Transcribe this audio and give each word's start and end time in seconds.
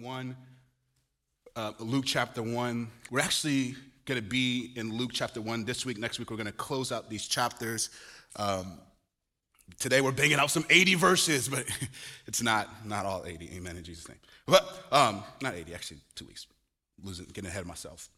1, 0.00 0.36
uh, 1.56 1.72
Luke 1.78 2.04
chapter 2.06 2.42
1. 2.42 2.90
We're 3.10 3.20
actually 3.20 3.76
going 4.06 4.20
to 4.20 4.26
be 4.26 4.72
in 4.76 4.92
Luke 4.92 5.10
chapter 5.12 5.40
1 5.40 5.64
this 5.64 5.86
week. 5.86 5.98
Next 5.98 6.18
week, 6.18 6.30
we're 6.30 6.36
going 6.36 6.46
to 6.46 6.52
close 6.52 6.90
out 6.90 7.08
these 7.08 7.26
chapters. 7.26 7.90
Um, 8.36 8.78
today, 9.78 10.00
we're 10.00 10.12
banging 10.12 10.38
out 10.38 10.50
some 10.50 10.64
80 10.68 10.96
verses, 10.96 11.48
but 11.48 11.64
it's 12.26 12.42
not, 12.42 12.86
not 12.86 13.06
all 13.06 13.24
80. 13.24 13.50
Amen 13.56 13.76
in 13.76 13.84
Jesus' 13.84 14.08
name. 14.08 14.18
But 14.46 14.68
um, 14.90 15.22
not 15.40 15.54
80, 15.54 15.74
actually, 15.74 16.00
two 16.14 16.26
weeks. 16.26 16.46
Losing, 17.02 17.26
getting 17.26 17.50
ahead 17.50 17.62
of 17.62 17.66
myself. 17.66 18.08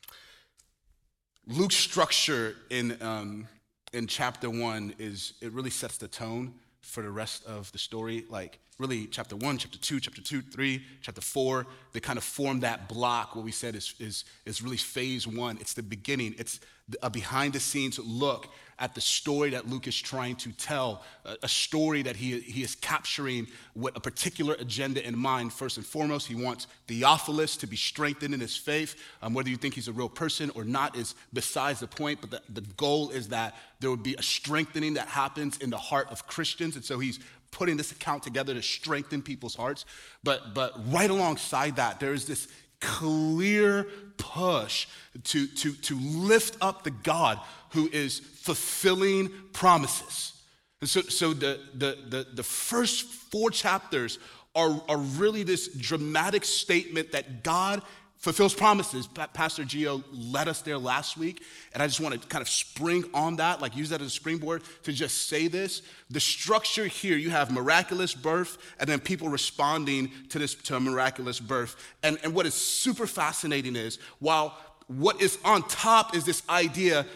Luke's 1.46 1.76
structure 1.76 2.56
in, 2.70 2.96
um, 3.02 3.48
in 3.92 4.06
chapter 4.06 4.48
1 4.48 4.94
is, 4.98 5.34
it 5.40 5.52
really 5.52 5.70
sets 5.70 5.98
the 5.98 6.08
tone 6.08 6.54
for 6.86 7.02
the 7.02 7.10
rest 7.10 7.44
of 7.46 7.70
the 7.72 7.78
story. 7.78 8.24
Like, 8.28 8.58
really, 8.78 9.06
chapter 9.06 9.36
one, 9.36 9.58
chapter 9.58 9.78
two, 9.78 10.00
chapter 10.00 10.22
two, 10.22 10.42
three, 10.42 10.82
chapter 11.02 11.20
four, 11.20 11.66
they 11.92 12.00
kind 12.00 12.16
of 12.16 12.24
form 12.24 12.60
that 12.60 12.88
block. 12.88 13.34
What 13.34 13.44
we 13.44 13.52
said 13.52 13.74
is, 13.74 13.94
is, 13.98 14.24
is 14.44 14.62
really 14.62 14.76
phase 14.76 15.26
one. 15.26 15.58
It's 15.60 15.74
the 15.74 15.82
beginning, 15.82 16.34
it's 16.38 16.60
a 17.02 17.10
behind 17.10 17.52
the 17.52 17.60
scenes 17.60 17.98
look 17.98 18.48
at 18.78 18.94
the 18.94 19.00
story 19.00 19.50
that 19.50 19.66
Luke 19.66 19.88
is 19.88 19.96
trying 19.96 20.36
to 20.36 20.52
tell, 20.52 21.02
a 21.42 21.48
story 21.48 22.02
that 22.02 22.14
he, 22.14 22.40
he 22.40 22.62
is 22.62 22.74
capturing 22.74 23.46
with 23.74 23.96
a 23.96 24.00
particular 24.00 24.54
agenda 24.58 25.06
in 25.06 25.16
mind. 25.16 25.52
First 25.52 25.78
and 25.78 25.86
foremost, 25.86 26.26
he 26.26 26.34
wants 26.34 26.66
Theophilus 26.86 27.56
to 27.58 27.66
be 27.66 27.76
strengthened 27.76 28.34
in 28.34 28.40
his 28.40 28.54
faith. 28.54 28.94
Um, 29.22 29.32
whether 29.32 29.48
you 29.48 29.56
think 29.56 29.74
he's 29.74 29.88
a 29.88 29.92
real 29.92 30.10
person 30.10 30.50
or 30.54 30.62
not 30.62 30.94
is 30.94 31.14
besides 31.32 31.80
the 31.80 31.86
point, 31.86 32.20
but 32.20 32.30
the, 32.30 32.42
the 32.52 32.66
goal 32.76 33.10
is 33.10 33.28
that 33.28 33.56
there 33.80 33.88
would 33.90 34.02
be 34.02 34.14
a 34.14 34.22
strengthening 34.22 34.94
that 34.94 35.08
happens 35.08 35.56
in 35.58 35.70
the 35.70 35.78
heart 35.78 36.08
of 36.10 36.26
Christians. 36.26 36.76
And 36.76 36.84
so 36.84 36.98
he's 36.98 37.18
putting 37.52 37.78
this 37.78 37.92
account 37.92 38.22
together 38.22 38.52
to 38.52 38.62
strengthen 38.62 39.22
people's 39.22 39.54
hearts. 39.54 39.86
But, 40.22 40.54
but 40.54 40.74
right 40.92 41.10
alongside 41.10 41.76
that, 41.76 41.98
there 41.98 42.12
is 42.12 42.26
this 42.26 42.48
clear 42.80 43.88
push 44.16 44.86
to, 45.24 45.46
to, 45.46 45.72
to 45.72 45.98
lift 45.98 46.56
up 46.60 46.84
the 46.84 46.90
God 46.90 47.40
who 47.70 47.88
is 47.88 48.18
fulfilling 48.18 49.30
promises. 49.52 50.32
And 50.80 50.88
so, 50.88 51.02
so 51.02 51.32
the, 51.32 51.60
the, 51.74 51.98
the, 52.08 52.26
the 52.34 52.42
first 52.42 53.04
four 53.06 53.50
chapters 53.50 54.18
are, 54.54 54.80
are 54.88 54.98
really 54.98 55.42
this 55.42 55.68
dramatic 55.68 56.44
statement 56.44 57.12
that 57.12 57.42
God 57.42 57.82
fulfills 58.18 58.54
promises. 58.54 59.06
Pastor 59.06 59.62
Gio 59.62 60.02
led 60.12 60.48
us 60.48 60.62
there 60.62 60.78
last 60.78 61.16
week, 61.16 61.42
and 61.72 61.82
I 61.82 61.86
just 61.86 62.00
want 62.00 62.20
to 62.20 62.28
kind 62.28 62.42
of 62.42 62.48
spring 62.48 63.04
on 63.14 63.36
that, 63.36 63.60
like 63.60 63.76
use 63.76 63.90
that 63.90 64.00
as 64.00 64.08
a 64.08 64.10
springboard 64.10 64.62
to 64.84 64.92
just 64.92 65.28
say 65.28 65.48
this. 65.48 65.82
The 66.10 66.20
structure 66.20 66.86
here, 66.86 67.16
you 67.16 67.30
have 67.30 67.52
miraculous 67.52 68.14
birth, 68.14 68.58
and 68.80 68.88
then 68.88 69.00
people 69.00 69.28
responding 69.28 70.10
to 70.30 70.38
this 70.38 70.54
to 70.54 70.76
a 70.76 70.80
miraculous 70.80 71.40
birth. 71.40 71.76
And, 72.02 72.18
and 72.24 72.34
what 72.34 72.46
is 72.46 72.54
super 72.54 73.06
fascinating 73.06 73.76
is 73.76 73.98
while 74.18 74.58
what 74.88 75.20
is 75.20 75.38
on 75.44 75.62
top 75.68 76.14
is 76.16 76.24
this 76.24 76.42
idea 76.48 77.06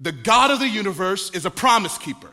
the 0.00 0.12
God 0.12 0.50
of 0.50 0.60
the 0.60 0.68
universe 0.68 1.30
is 1.32 1.44
a 1.44 1.50
promise 1.50 1.98
keeper. 1.98 2.30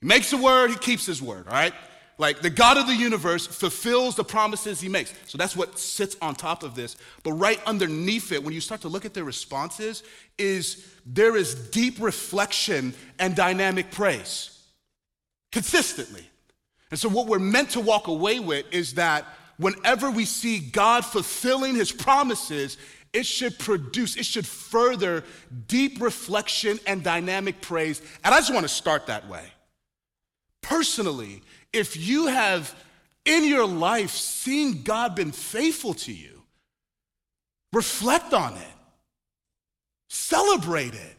He 0.00 0.06
makes 0.06 0.32
a 0.32 0.36
word, 0.36 0.70
he 0.70 0.76
keeps 0.76 1.04
his 1.06 1.20
word, 1.20 1.46
all 1.48 1.52
right? 1.52 1.74
Like 2.18 2.40
the 2.40 2.50
God 2.50 2.78
of 2.78 2.86
the 2.86 2.94
universe 2.94 3.46
fulfills 3.46 4.16
the 4.16 4.24
promises 4.24 4.80
he 4.80 4.88
makes. 4.88 5.12
So 5.26 5.36
that's 5.36 5.54
what 5.54 5.78
sits 5.78 6.16
on 6.22 6.34
top 6.34 6.62
of 6.62 6.74
this. 6.74 6.96
But 7.22 7.32
right 7.32 7.60
underneath 7.66 8.32
it, 8.32 8.42
when 8.42 8.54
you 8.54 8.60
start 8.60 8.80
to 8.82 8.88
look 8.88 9.04
at 9.04 9.12
their 9.12 9.24
responses, 9.24 10.02
is 10.38 10.86
there 11.04 11.36
is 11.36 11.54
deep 11.54 12.00
reflection 12.00 12.94
and 13.18 13.36
dynamic 13.36 13.90
praise 13.90 14.58
consistently. 15.52 16.26
And 16.90 16.98
so 16.98 17.08
what 17.08 17.26
we're 17.26 17.38
meant 17.38 17.70
to 17.70 17.80
walk 17.80 18.06
away 18.06 18.40
with 18.40 18.64
is 18.72 18.94
that 18.94 19.26
whenever 19.58 20.10
we 20.10 20.24
see 20.24 20.58
God 20.58 21.04
fulfilling 21.04 21.74
his 21.74 21.92
promises, 21.92 22.78
it 23.12 23.26
should 23.26 23.58
produce, 23.58 24.16
it 24.16 24.26
should 24.26 24.46
further 24.46 25.24
deep 25.68 26.00
reflection 26.00 26.78
and 26.86 27.02
dynamic 27.02 27.60
praise. 27.60 28.00
And 28.24 28.34
I 28.34 28.38
just 28.38 28.52
want 28.52 28.64
to 28.64 28.68
start 28.68 29.06
that 29.06 29.28
way. 29.28 29.44
Personally, 30.62 31.42
if 31.76 31.96
you 31.96 32.26
have 32.26 32.74
in 33.26 33.44
your 33.44 33.66
life 33.66 34.10
seen 34.10 34.82
God 34.82 35.14
been 35.14 35.30
faithful 35.30 35.92
to 35.94 36.12
you, 36.12 36.42
reflect 37.72 38.32
on 38.32 38.54
it, 38.54 38.74
celebrate 40.08 40.94
it, 40.94 41.16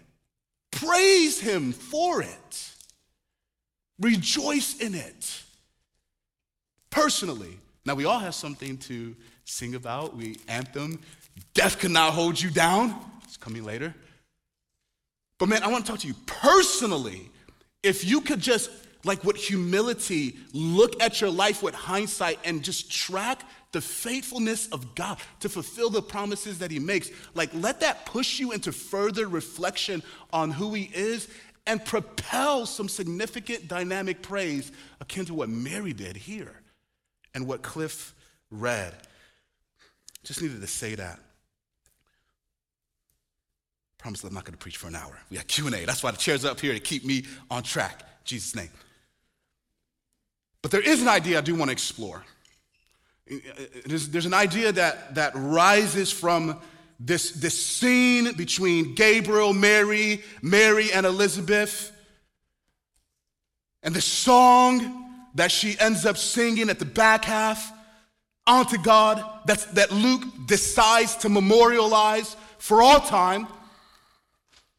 praise 0.71 1.39
Him 1.39 1.73
for 1.73 2.23
it, 2.23 2.71
rejoice 3.99 4.79
in 4.79 4.95
it. 4.95 5.43
Personally, 6.89 7.59
now 7.85 7.93
we 7.93 8.05
all 8.05 8.19
have 8.19 8.33
something 8.33 8.77
to 8.79 9.15
sing 9.45 9.75
about. 9.75 10.15
We 10.15 10.37
anthem, 10.47 10.99
Death 11.53 11.77
cannot 11.77 12.13
hold 12.13 12.41
you 12.41 12.49
down. 12.49 12.99
It's 13.23 13.37
coming 13.37 13.63
later. 13.63 13.93
But 15.37 15.49
man, 15.49 15.61
I 15.61 15.67
want 15.67 15.85
to 15.85 15.91
talk 15.91 16.01
to 16.01 16.07
you 16.07 16.15
personally. 16.25 17.29
If 17.83 18.03
you 18.03 18.21
could 18.21 18.39
just 18.39 18.71
like 19.07 19.23
with 19.23 19.37
humility, 19.37 20.37
look 20.53 21.01
at 21.01 21.21
your 21.21 21.29
life 21.31 21.63
with 21.63 21.73
hindsight 21.73 22.39
and 22.43 22.63
just 22.63 22.91
track 22.91 23.41
the 23.71 23.81
faithfulness 23.81 24.67
of 24.67 24.95
God 24.95 25.17
to 25.39 25.49
fulfill 25.49 25.89
the 25.89 26.01
promises 26.01 26.59
that 26.59 26.71
He 26.71 26.79
makes. 26.79 27.09
Like, 27.33 27.49
let 27.53 27.79
that 27.81 28.05
push 28.05 28.39
you 28.39 28.51
into 28.51 28.71
further 28.71 29.27
reflection 29.27 30.03
on 30.31 30.51
who 30.51 30.73
He 30.73 30.91
is 30.93 31.27
and 31.65 31.83
propel 31.83 32.65
some 32.65 32.87
significant 32.87 33.67
dynamic 33.67 34.21
praise 34.21 34.71
akin 35.01 35.25
to 35.25 35.33
what 35.33 35.49
Mary 35.49 35.93
did 35.93 36.15
here 36.15 36.61
and 37.33 37.47
what 37.47 37.61
Cliff 37.61 38.15
read. 38.49 38.93
Just 40.23 40.41
needed 40.41 40.61
to 40.61 40.67
say 40.67 40.95
that. 40.95 41.19
Promise 43.97 44.23
I'm 44.23 44.33
not 44.33 44.45
going 44.45 44.53
to 44.53 44.59
preach 44.59 44.77
for 44.77 44.87
an 44.87 44.95
hour. 44.95 45.17
We 45.29 45.37
got 45.37 45.47
Q&A. 45.47 45.85
That's 45.85 46.03
why 46.03 46.11
the 46.11 46.17
chair's 46.17 46.45
up 46.45 46.59
here 46.59 46.73
to 46.73 46.79
keep 46.79 47.03
me 47.03 47.25
on 47.49 47.63
track. 47.63 48.03
Jesus' 48.23 48.55
name. 48.55 48.69
But 50.67 50.83
there 50.83 50.93
is 50.93 51.01
an 51.01 51.07
idea 51.07 51.37
I 51.37 51.41
do 51.41 51.55
want 51.55 51.69
to 51.69 51.71
explore. 51.71 52.25
There's, 53.85 54.25
an 54.25 54.33
idea 54.33 54.73
that, 54.73 55.15
that 55.15 55.31
rises 55.33 56.11
from 56.11 56.59
this, 56.99 57.31
this 57.31 57.57
scene 57.57 58.33
between 58.33 58.93
Gabriel, 58.93 59.53
Mary, 59.53 60.25
Mary, 60.41 60.91
and 60.91 61.05
Elizabeth, 61.05 61.93
and 63.81 63.95
the 63.95 64.01
song 64.01 65.05
that 65.35 65.53
she 65.53 65.79
ends 65.79 66.05
up 66.05 66.17
singing 66.17 66.69
at 66.69 66.79
the 66.79 66.85
back 66.85 67.23
half 67.23 67.71
unto 68.45 68.77
God 68.77 69.23
that's, 69.45 69.63
that 69.67 69.93
Luke 69.93 70.23
decides 70.47 71.15
to 71.19 71.29
memorialize 71.29 72.35
for 72.57 72.81
all 72.81 72.99
time. 72.99 73.47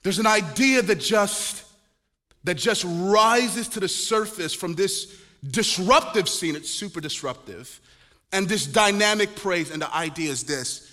There's 0.02 0.18
an 0.18 0.26
idea 0.26 0.82
that 0.82 1.00
just 1.00 1.64
that 2.44 2.56
just 2.56 2.84
rises 2.86 3.68
to 3.68 3.80
the 3.80 3.88
surface 3.88 4.52
from 4.52 4.74
this 4.74 5.14
disruptive 5.46 6.28
scene, 6.28 6.56
it's 6.56 6.70
super 6.70 7.00
disruptive, 7.00 7.80
and 8.32 8.48
this 8.48 8.66
dynamic 8.66 9.36
praise. 9.36 9.70
And 9.70 9.82
the 9.82 9.94
idea 9.94 10.30
is 10.30 10.44
this 10.44 10.90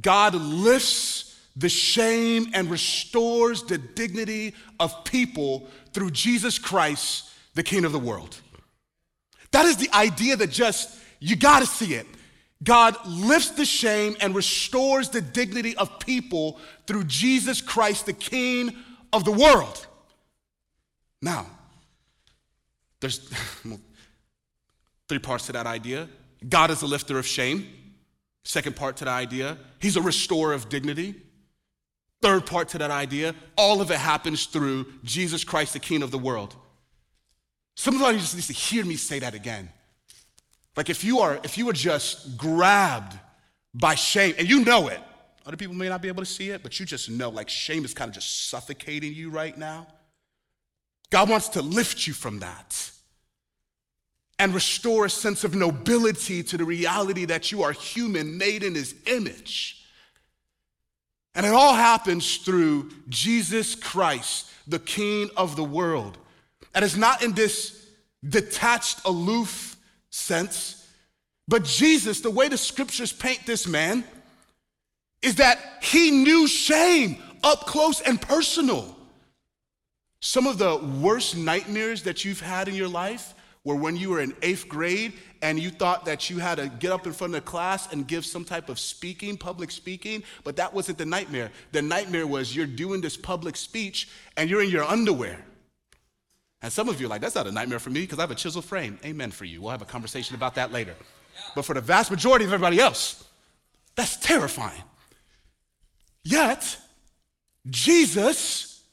God 0.00 0.34
lifts 0.34 1.40
the 1.56 1.68
shame 1.68 2.48
and 2.54 2.70
restores 2.70 3.62
the 3.62 3.78
dignity 3.78 4.54
of 4.80 5.04
people 5.04 5.68
through 5.92 6.10
Jesus 6.10 6.58
Christ, 6.58 7.30
the 7.54 7.62
King 7.62 7.84
of 7.84 7.92
the 7.92 7.98
world. 7.98 8.40
That 9.50 9.66
is 9.66 9.76
the 9.76 9.90
idea 9.94 10.36
that 10.36 10.50
just, 10.50 10.98
you 11.20 11.36
gotta 11.36 11.66
see 11.66 11.94
it. 11.94 12.06
God 12.62 12.96
lifts 13.06 13.50
the 13.50 13.64
shame 13.64 14.16
and 14.20 14.34
restores 14.34 15.10
the 15.10 15.20
dignity 15.20 15.76
of 15.76 15.98
people 15.98 16.58
through 16.86 17.04
Jesus 17.04 17.60
Christ, 17.60 18.06
the 18.06 18.12
King 18.12 18.74
of 19.12 19.24
the 19.24 19.32
world. 19.32 19.86
Now, 21.20 21.46
there's 23.02 23.18
three 25.08 25.18
parts 25.18 25.46
to 25.46 25.52
that 25.52 25.66
idea. 25.66 26.08
God 26.48 26.70
is 26.70 26.80
a 26.80 26.86
lifter 26.86 27.18
of 27.18 27.26
shame. 27.26 27.68
Second 28.44 28.74
part 28.74 28.96
to 28.96 29.04
that 29.04 29.10
idea, 29.10 29.58
He's 29.78 29.96
a 29.96 30.00
restorer 30.00 30.54
of 30.54 30.68
dignity. 30.68 31.14
Third 32.22 32.46
part 32.46 32.68
to 32.68 32.78
that 32.78 32.90
idea, 32.90 33.34
all 33.56 33.80
of 33.80 33.90
it 33.90 33.98
happens 33.98 34.46
through 34.46 34.86
Jesus 35.02 35.42
Christ, 35.42 35.72
the 35.72 35.80
King 35.80 36.02
of 36.02 36.12
the 36.12 36.18
world. 36.18 36.54
Somebody 37.74 38.18
just 38.18 38.34
needs 38.34 38.46
to 38.46 38.52
hear 38.52 38.84
me 38.84 38.94
say 38.94 39.18
that 39.18 39.34
again. 39.34 39.68
Like 40.76 40.88
if 40.88 41.02
you 41.02 41.18
are, 41.20 41.40
if 41.42 41.58
you 41.58 41.68
are 41.68 41.72
just 41.72 42.36
grabbed 42.36 43.18
by 43.74 43.96
shame, 43.96 44.34
and 44.38 44.48
you 44.48 44.64
know 44.64 44.88
it, 44.88 45.00
other 45.44 45.56
people 45.56 45.74
may 45.74 45.88
not 45.88 46.00
be 46.00 46.08
able 46.08 46.22
to 46.22 46.30
see 46.30 46.50
it, 46.50 46.62
but 46.62 46.78
you 46.78 46.86
just 46.86 47.10
know, 47.10 47.28
like 47.28 47.48
shame 47.48 47.84
is 47.84 47.92
kind 47.92 48.08
of 48.08 48.14
just 48.14 48.48
suffocating 48.48 49.12
you 49.12 49.30
right 49.30 49.58
now. 49.58 49.88
God 51.10 51.28
wants 51.28 51.48
to 51.50 51.62
lift 51.62 52.06
you 52.06 52.12
from 52.12 52.38
that 52.38 52.91
and 54.42 54.52
restore 54.52 55.04
a 55.04 55.10
sense 55.10 55.44
of 55.44 55.54
nobility 55.54 56.42
to 56.42 56.56
the 56.56 56.64
reality 56.64 57.26
that 57.26 57.52
you 57.52 57.62
are 57.62 57.70
human, 57.70 58.36
made 58.36 58.64
in 58.64 58.74
his 58.74 58.92
image. 59.06 59.86
And 61.36 61.46
it 61.46 61.54
all 61.54 61.74
happens 61.74 62.38
through 62.38 62.90
Jesus 63.08 63.76
Christ, 63.76 64.50
the 64.66 64.80
King 64.80 65.30
of 65.36 65.54
the 65.54 65.62
world. 65.62 66.18
And 66.74 66.84
it's 66.84 66.96
not 66.96 67.22
in 67.22 67.34
this 67.34 67.86
detached, 68.28 69.02
aloof 69.04 69.76
sense. 70.10 70.88
But 71.46 71.62
Jesus, 71.62 72.20
the 72.20 72.28
way 72.28 72.48
the 72.48 72.58
scriptures 72.58 73.12
paint 73.12 73.46
this 73.46 73.68
man, 73.68 74.02
is 75.22 75.36
that 75.36 75.60
he 75.82 76.10
knew 76.10 76.48
shame 76.48 77.22
up 77.44 77.60
close 77.66 78.00
and 78.00 78.20
personal. 78.20 78.96
Some 80.18 80.48
of 80.48 80.58
the 80.58 80.78
worst 81.00 81.36
nightmares 81.36 82.02
that 82.02 82.24
you've 82.24 82.40
had 82.40 82.66
in 82.66 82.74
your 82.74 82.88
life 82.88 83.34
were 83.64 83.76
when 83.76 83.96
you 83.96 84.10
were 84.10 84.20
in 84.20 84.34
eighth 84.42 84.68
grade 84.68 85.12
and 85.40 85.58
you 85.58 85.70
thought 85.70 86.04
that 86.04 86.28
you 86.28 86.38
had 86.38 86.56
to 86.56 86.68
get 86.68 86.90
up 86.90 87.06
in 87.06 87.12
front 87.12 87.34
of 87.34 87.44
the 87.44 87.48
class 87.48 87.92
and 87.92 88.08
give 88.08 88.24
some 88.24 88.44
type 88.44 88.68
of 88.68 88.78
speaking, 88.78 89.36
public 89.36 89.70
speaking, 89.70 90.22
but 90.42 90.56
that 90.56 90.74
wasn't 90.74 90.98
the 90.98 91.06
nightmare. 91.06 91.50
The 91.70 91.82
nightmare 91.82 92.26
was 92.26 92.54
you're 92.54 92.66
doing 92.66 93.00
this 93.00 93.16
public 93.16 93.56
speech 93.56 94.08
and 94.36 94.50
you're 94.50 94.62
in 94.62 94.70
your 94.70 94.84
underwear. 94.84 95.44
And 96.62 96.72
some 96.72 96.88
of 96.88 97.00
you 97.00 97.06
are 97.06 97.10
like, 97.10 97.20
that's 97.20 97.34
not 97.34 97.46
a 97.46 97.52
nightmare 97.52 97.80
for 97.80 97.90
me 97.90 98.02
because 98.02 98.18
I 98.18 98.22
have 98.22 98.30
a 98.30 98.36
chisel 98.36 98.62
frame. 98.62 98.98
Amen 99.04 99.30
for 99.30 99.44
you. 99.44 99.60
We'll 99.60 99.72
have 99.72 99.82
a 99.82 99.86
conversation 99.86 100.36
about 100.36 100.54
that 100.56 100.72
later. 100.72 100.94
But 101.54 101.64
for 101.64 101.74
the 101.74 101.80
vast 101.80 102.10
majority 102.10 102.44
of 102.44 102.52
everybody 102.52 102.78
else, 102.78 103.24
that's 103.96 104.16
terrifying. 104.16 104.82
Yet, 106.24 106.78
Jesus 107.68 108.84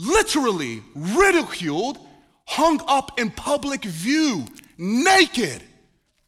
literally 0.00 0.82
ridiculed, 0.94 1.98
hung 2.50 2.80
up 2.88 3.16
in 3.16 3.30
public 3.30 3.84
view, 3.84 4.44
naked, 4.76 5.62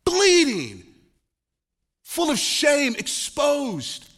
bleeding, 0.05 0.85
full 2.05 2.31
of 2.31 2.39
shame, 2.39 2.95
exposed. 2.97 4.09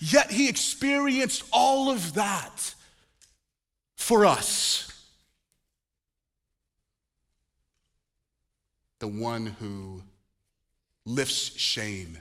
Yet 0.00 0.32
he 0.32 0.48
experienced 0.48 1.44
all 1.52 1.92
of 1.92 2.14
that 2.14 2.74
for 3.96 4.26
us. 4.26 4.90
The 8.98 9.06
one 9.06 9.46
who 9.46 10.02
lifts 11.04 11.56
shame 11.56 12.18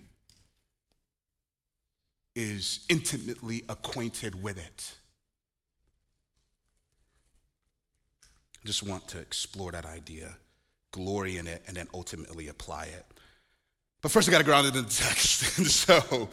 is 2.35 2.85
intimately 2.87 3.63
acquainted 3.67 4.43
with 4.43 4.59
it. 4.59 4.93
I 8.58 8.58
just 8.69 8.83
want 8.83 9.07
to 9.07 9.17
explore 9.17 9.71
that 9.71 9.83
idea, 9.83 10.37
glory 10.91 11.37
in 11.37 11.47
it, 11.47 11.63
and 11.65 11.75
then 11.75 11.87
ultimately 11.91 12.49
apply 12.49 12.83
it. 12.83 13.03
But 14.03 14.11
first, 14.11 14.29
I 14.29 14.31
got 14.31 14.37
to 14.37 14.43
ground 14.43 14.67
it 14.67 14.75
in 14.75 14.83
the 14.83 14.89
text. 14.91 15.39
so 15.65 16.29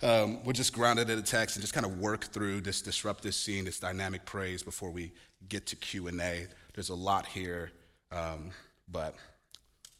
um, 0.00 0.38
we'll 0.44 0.52
just 0.52 0.72
ground 0.72 1.00
it 1.00 1.10
in 1.10 1.16
the 1.16 1.22
text 1.22 1.56
and 1.56 1.62
just 1.64 1.74
kind 1.74 1.84
of 1.84 1.98
work 1.98 2.26
through 2.26 2.60
this 2.60 2.80
disruptive 2.80 3.34
scene, 3.34 3.64
this 3.64 3.80
dynamic 3.80 4.24
praise 4.24 4.62
before 4.62 4.92
we 4.92 5.10
get 5.48 5.66
to 5.66 5.74
Q 5.74 6.06
and 6.06 6.20
A. 6.20 6.46
There's 6.74 6.90
a 6.90 6.94
lot 6.94 7.26
here, 7.26 7.72
um, 8.12 8.52
but 8.86 9.16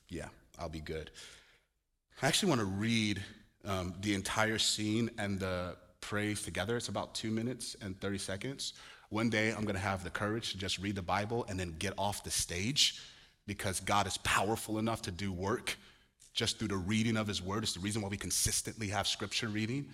yeah, 0.09 0.29
I'll 0.61 0.69
be 0.69 0.79
good. 0.79 1.11
I 2.23 2.29
actually 2.29 2.51
want 2.51 2.61
to 2.61 2.67
read 2.67 3.21
um, 3.65 3.95
the 4.01 4.15
entire 4.15 4.59
scene 4.59 5.11
and 5.19 5.41
the 5.41 5.75
praise 6.01 6.41
together. 6.41 6.77
It's 6.77 6.89
about 6.89 7.17
two 7.17 7.33
minutes 7.33 7.75
and 7.83 8.01
30 8.01 8.19
seconds. 8.19 8.75
One 9.11 9.29
day 9.29 9.51
I'm 9.51 9.65
going 9.65 9.75
to 9.75 9.81
have 9.81 10.05
the 10.05 10.11
courage 10.11 10.53
to 10.53 10.59
just 10.59 10.79
read 10.79 10.95
the 10.95 11.03
Bible 11.03 11.45
and 11.49 11.59
then 11.59 11.75
get 11.79 11.93
off 11.99 12.25
the 12.25 12.31
stage 12.31 13.01
because 13.47 13.81
God 13.81 14.07
is 14.07 14.17
powerful 14.19 14.79
enough 14.79 15.03
to 15.03 15.11
do 15.11 15.33
work 15.33 15.77
just 16.33 16.59
through 16.59 16.69
the 16.69 16.77
reading 16.77 17.17
of 17.17 17.27
His 17.27 17.43
Word. 17.43 17.65
It's 17.65 17.75
the 17.75 17.81
reason 17.81 18.03
why 18.03 18.09
we 18.09 18.17
consistently 18.17 18.89
have 18.89 19.09
scripture 19.09 19.49
reading. 19.49 19.89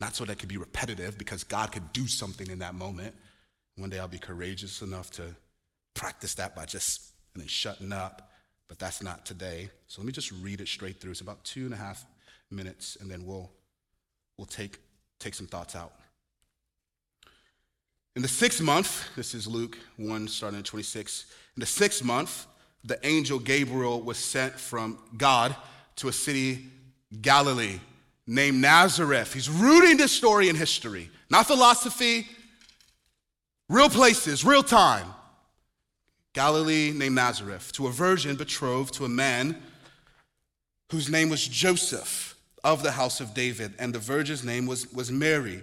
Not 0.00 0.16
so 0.16 0.24
that 0.24 0.32
it 0.32 0.38
could 0.40 0.48
be 0.48 0.56
repetitive, 0.56 1.16
because 1.16 1.44
God 1.44 1.70
could 1.70 1.92
do 1.92 2.08
something 2.08 2.50
in 2.50 2.58
that 2.58 2.74
moment. 2.74 3.14
One 3.76 3.90
day 3.90 4.00
I'll 4.00 4.08
be 4.08 4.18
courageous 4.18 4.82
enough 4.82 5.12
to 5.12 5.22
practice 5.94 6.34
that 6.34 6.56
by 6.56 6.64
just 6.64 7.12
and 7.34 7.42
then 7.42 7.48
shutting 7.48 7.92
up, 7.92 8.30
but 8.68 8.78
that's 8.78 9.02
not 9.02 9.24
today. 9.24 9.70
So 9.86 10.00
let 10.00 10.06
me 10.06 10.12
just 10.12 10.32
read 10.32 10.60
it 10.60 10.68
straight 10.68 11.00
through. 11.00 11.12
It's 11.12 11.20
about 11.20 11.44
two 11.44 11.64
and 11.64 11.74
a 11.74 11.76
half 11.76 12.04
minutes, 12.50 12.96
and 13.00 13.10
then 13.10 13.24
we'll, 13.24 13.50
we'll 14.36 14.46
take, 14.46 14.78
take 15.20 15.34
some 15.34 15.46
thoughts 15.46 15.76
out. 15.76 15.92
In 18.16 18.22
the 18.22 18.28
sixth 18.28 18.60
month, 18.60 19.08
this 19.16 19.34
is 19.34 19.48
Luke 19.48 19.76
1, 19.96 20.28
starting 20.28 20.60
at 20.60 20.64
26. 20.64 21.26
In 21.56 21.60
the 21.60 21.66
sixth 21.66 22.04
month, 22.04 22.46
the 22.84 23.04
angel 23.04 23.40
Gabriel 23.40 24.00
was 24.00 24.18
sent 24.18 24.54
from 24.54 24.98
God 25.16 25.56
to 25.96 26.08
a 26.08 26.12
city, 26.12 26.66
Galilee, 27.20 27.80
named 28.26 28.60
Nazareth. 28.60 29.32
He's 29.34 29.50
rooting 29.50 29.96
this 29.96 30.12
story 30.12 30.48
in 30.48 30.54
history, 30.54 31.10
not 31.28 31.46
philosophy, 31.46 32.28
real 33.68 33.90
places, 33.90 34.44
real 34.44 34.62
time. 34.62 35.08
Galilee 36.34 36.92
named 36.92 37.16
Nazareth, 37.16 37.72
to 37.72 37.88
a 37.88 37.90
virgin 37.90 38.36
betrothed 38.36 38.94
to 38.94 39.04
a 39.04 39.08
man 39.08 39.60
whose 40.92 41.08
name 41.10 41.30
was 41.30 41.46
Joseph 41.48 42.36
of 42.62 42.84
the 42.84 42.92
house 42.92 43.20
of 43.20 43.34
David, 43.34 43.74
and 43.80 43.92
the 43.92 43.98
virgin's 43.98 44.44
name 44.44 44.66
was, 44.66 44.92
was 44.92 45.10
Mary. 45.10 45.62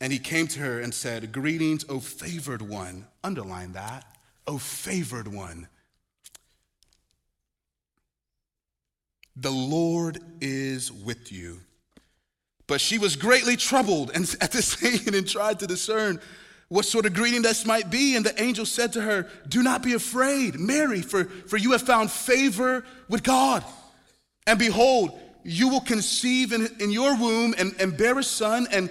And 0.00 0.12
he 0.12 0.18
came 0.18 0.46
to 0.48 0.60
her 0.60 0.80
and 0.80 0.94
said, 0.94 1.32
Greetings, 1.32 1.84
O 1.88 2.00
favored 2.00 2.62
one. 2.62 3.06
Underline 3.24 3.72
that. 3.72 4.04
O 4.46 4.58
favored 4.58 5.28
one. 5.28 5.68
The 9.36 9.50
Lord 9.50 10.18
is 10.40 10.90
with 10.90 11.32
you. 11.32 11.60
But 12.66 12.80
she 12.80 12.98
was 12.98 13.16
greatly 13.16 13.56
troubled 13.56 14.10
and 14.14 14.36
at 14.40 14.52
the 14.52 14.62
saying 14.62 15.14
and 15.14 15.28
tried 15.28 15.60
to 15.60 15.66
discern 15.66 16.20
what 16.68 16.84
sort 16.84 17.06
of 17.06 17.14
greeting 17.14 17.42
this 17.42 17.64
might 17.64 17.90
be. 17.90 18.14
And 18.14 18.24
the 18.24 18.40
angel 18.40 18.66
said 18.66 18.92
to 18.92 19.00
her, 19.00 19.28
Do 19.48 19.62
not 19.62 19.82
be 19.82 19.94
afraid, 19.94 20.60
Mary, 20.60 21.02
for, 21.02 21.24
for 21.24 21.56
you 21.56 21.72
have 21.72 21.82
found 21.82 22.10
favor 22.10 22.84
with 23.08 23.22
God. 23.22 23.64
And 24.46 24.58
behold, 24.58 25.18
you 25.44 25.68
will 25.68 25.80
conceive 25.80 26.52
in, 26.52 26.68
in 26.78 26.90
your 26.90 27.16
womb 27.16 27.54
and, 27.56 27.74
and 27.80 27.96
bear 27.96 28.18
a 28.18 28.22
son, 28.22 28.66
and 28.70 28.90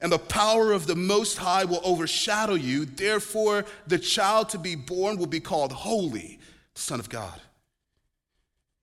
and 0.00 0.12
the 0.12 0.18
power 0.18 0.72
of 0.72 0.86
the 0.86 0.94
Most 0.94 1.38
High 1.38 1.64
will 1.64 1.80
overshadow 1.84 2.54
you. 2.54 2.84
Therefore, 2.84 3.64
the 3.86 3.98
child 3.98 4.48
to 4.50 4.58
be 4.58 4.76
born 4.76 5.18
will 5.18 5.26
be 5.26 5.40
called 5.40 5.72
Holy, 5.72 6.38
the 6.74 6.80
Son 6.80 7.00
of 7.00 7.08
God. 7.08 7.40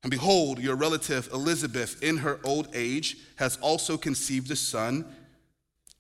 And 0.03 0.11
behold, 0.11 0.59
your 0.59 0.75
relative 0.75 1.29
Elizabeth, 1.33 2.03
in 2.03 2.17
her 2.17 2.39
old 2.43 2.67
age, 2.73 3.17
has 3.37 3.57
also 3.57 3.97
conceived 3.97 4.51
a 4.51 4.55
son. 4.55 5.05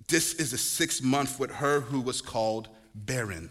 This 0.07 0.33
is 0.35 0.51
the 0.51 0.57
sixth 0.57 1.01
month 1.01 1.39
with 1.39 1.49
her 1.49 1.79
who 1.79 2.01
was 2.01 2.21
called 2.21 2.67
barren, 2.93 3.49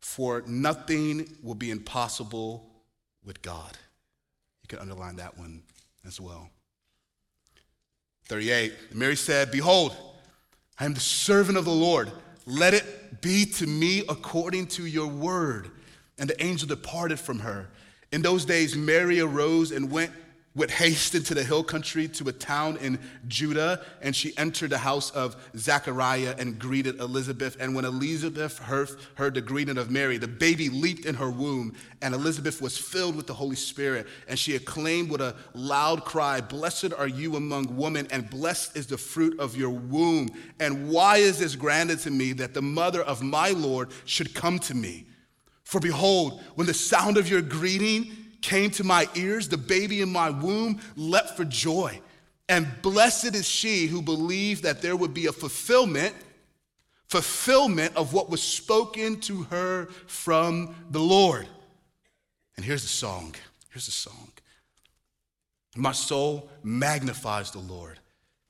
for 0.00 0.42
nothing 0.46 1.36
will 1.42 1.54
be 1.54 1.70
impossible 1.70 2.70
with 3.24 3.42
God. 3.42 3.76
You 4.62 4.68
can 4.68 4.78
underline 4.78 5.16
that 5.16 5.36
one 5.36 5.62
as 6.06 6.20
well. 6.20 6.48
38, 8.28 8.72
Mary 8.94 9.16
said, 9.16 9.50
Behold, 9.50 9.94
I 10.82 10.84
am 10.84 10.94
the 10.94 11.00
servant 11.00 11.56
of 11.56 11.64
the 11.64 11.70
Lord. 11.70 12.10
Let 12.44 12.74
it 12.74 13.20
be 13.20 13.44
to 13.44 13.68
me 13.68 14.02
according 14.08 14.66
to 14.70 14.84
your 14.84 15.06
word. 15.06 15.70
And 16.18 16.28
the 16.28 16.42
angel 16.42 16.66
departed 16.66 17.20
from 17.20 17.38
her. 17.38 17.68
In 18.10 18.20
those 18.20 18.44
days, 18.44 18.74
Mary 18.74 19.20
arose 19.20 19.70
and 19.70 19.92
went 19.92 20.10
with 20.54 20.70
haste 20.70 21.14
into 21.14 21.32
the 21.32 21.42
hill 21.42 21.64
country 21.64 22.06
to 22.06 22.28
a 22.28 22.32
town 22.32 22.76
in 22.78 22.98
Judah, 23.26 23.82
and 24.02 24.14
she 24.14 24.36
entered 24.36 24.70
the 24.70 24.78
house 24.78 25.10
of 25.12 25.34
Zachariah 25.56 26.34
and 26.38 26.58
greeted 26.58 27.00
Elizabeth. 27.00 27.56
And 27.58 27.74
when 27.74 27.86
Elizabeth 27.86 28.58
heard, 28.58 28.90
heard 29.14 29.34
the 29.34 29.40
greeting 29.40 29.78
of 29.78 29.90
Mary, 29.90 30.18
the 30.18 30.28
baby 30.28 30.68
leaped 30.68 31.06
in 31.06 31.14
her 31.14 31.30
womb, 31.30 31.74
and 32.02 32.14
Elizabeth 32.14 32.60
was 32.60 32.76
filled 32.76 33.16
with 33.16 33.26
the 33.26 33.34
Holy 33.34 33.56
Spirit. 33.56 34.06
And 34.28 34.38
she 34.38 34.54
acclaimed 34.54 35.10
with 35.10 35.22
a 35.22 35.34
loud 35.54 36.04
cry, 36.04 36.42
Blessed 36.42 36.92
are 36.92 37.08
you 37.08 37.36
among 37.36 37.74
women, 37.76 38.06
and 38.10 38.28
blessed 38.28 38.76
is 38.76 38.86
the 38.86 38.98
fruit 38.98 39.40
of 39.40 39.56
your 39.56 39.70
womb. 39.70 40.28
And 40.60 40.90
why 40.90 41.16
is 41.16 41.38
this 41.38 41.56
granted 41.56 42.00
to 42.00 42.10
me 42.10 42.34
that 42.34 42.52
the 42.52 42.62
mother 42.62 43.02
of 43.02 43.22
my 43.22 43.50
Lord 43.50 43.90
should 44.04 44.34
come 44.34 44.58
to 44.60 44.74
me? 44.74 45.06
For 45.64 45.80
behold, 45.80 46.42
when 46.56 46.66
the 46.66 46.74
sound 46.74 47.16
of 47.16 47.30
your 47.30 47.40
greeting, 47.40 48.12
came 48.42 48.70
to 48.72 48.84
my 48.84 49.08
ears, 49.14 49.48
the 49.48 49.56
baby 49.56 50.02
in 50.02 50.10
my 50.10 50.30
womb 50.30 50.80
leapt 50.96 51.36
for 51.36 51.44
joy. 51.44 52.00
And 52.48 52.68
blessed 52.82 53.34
is 53.34 53.48
she 53.48 53.86
who 53.86 54.02
believed 54.02 54.64
that 54.64 54.82
there 54.82 54.96
would 54.96 55.14
be 55.14 55.26
a 55.26 55.32
fulfillment, 55.32 56.14
fulfillment 57.08 57.96
of 57.96 58.12
what 58.12 58.28
was 58.28 58.42
spoken 58.42 59.20
to 59.20 59.44
her 59.44 59.86
from 60.06 60.74
the 60.90 61.00
Lord. 61.00 61.46
And 62.56 62.64
here's 62.64 62.82
the 62.82 62.88
song. 62.88 63.34
Here's 63.70 63.86
the 63.86 63.92
song. 63.92 64.28
My 65.74 65.92
soul 65.92 66.50
magnifies 66.62 67.50
the 67.50 67.60
Lord, 67.60 67.98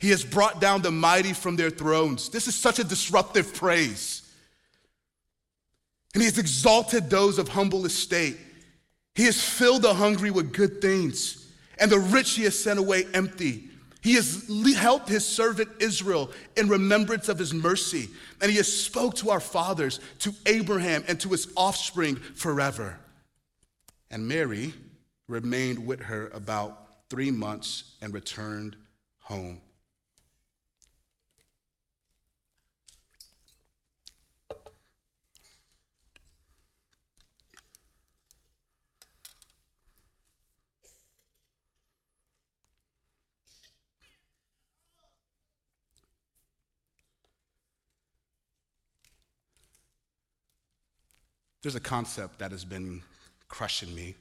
He 0.00 0.10
has 0.10 0.24
brought 0.24 0.60
down 0.60 0.80
the 0.82 0.90
mighty 0.90 1.34
from 1.34 1.56
their 1.56 1.70
thrones. 1.70 2.30
This 2.30 2.48
is 2.48 2.54
such 2.54 2.78
a 2.78 2.84
disruptive 2.84 3.54
praise. 3.54 4.22
And 6.14 6.22
he 6.22 6.26
has 6.26 6.38
exalted 6.38 7.10
those 7.10 7.38
of 7.38 7.48
humble 7.48 7.84
estate. 7.84 8.38
He 9.14 9.24
has 9.24 9.40
filled 9.40 9.82
the 9.82 9.94
hungry 9.94 10.30
with 10.30 10.52
good 10.52 10.80
things, 10.80 11.52
and 11.78 11.90
the 11.90 11.98
rich 11.98 12.32
he 12.32 12.44
has 12.44 12.58
sent 12.58 12.78
away 12.78 13.04
empty. 13.12 13.68
He 14.00 14.14
has 14.14 14.48
helped 14.74 15.10
his 15.10 15.26
servant 15.26 15.68
Israel 15.78 16.30
in 16.56 16.68
remembrance 16.68 17.28
of 17.28 17.38
his 17.38 17.52
mercy, 17.52 18.08
and 18.40 18.50
he 18.50 18.56
has 18.56 18.72
spoke 18.72 19.16
to 19.16 19.28
our 19.28 19.40
fathers, 19.40 20.00
to 20.20 20.32
Abraham, 20.46 21.04
and 21.08 21.20
to 21.20 21.28
his 21.28 21.52
offspring 21.56 22.16
forever. 22.16 22.98
And 24.10 24.26
Mary 24.26 24.72
remained 25.28 25.86
with 25.86 26.00
her 26.00 26.28
about 26.28 26.86
three 27.10 27.30
months 27.30 27.96
and 28.00 28.14
returned 28.14 28.76
home. 29.18 29.60
There's 51.62 51.74
a 51.74 51.80
concept 51.80 52.38
that 52.38 52.50
has 52.52 52.64
been 52.64 53.02
crushing 53.48 53.94
me 53.94 54.14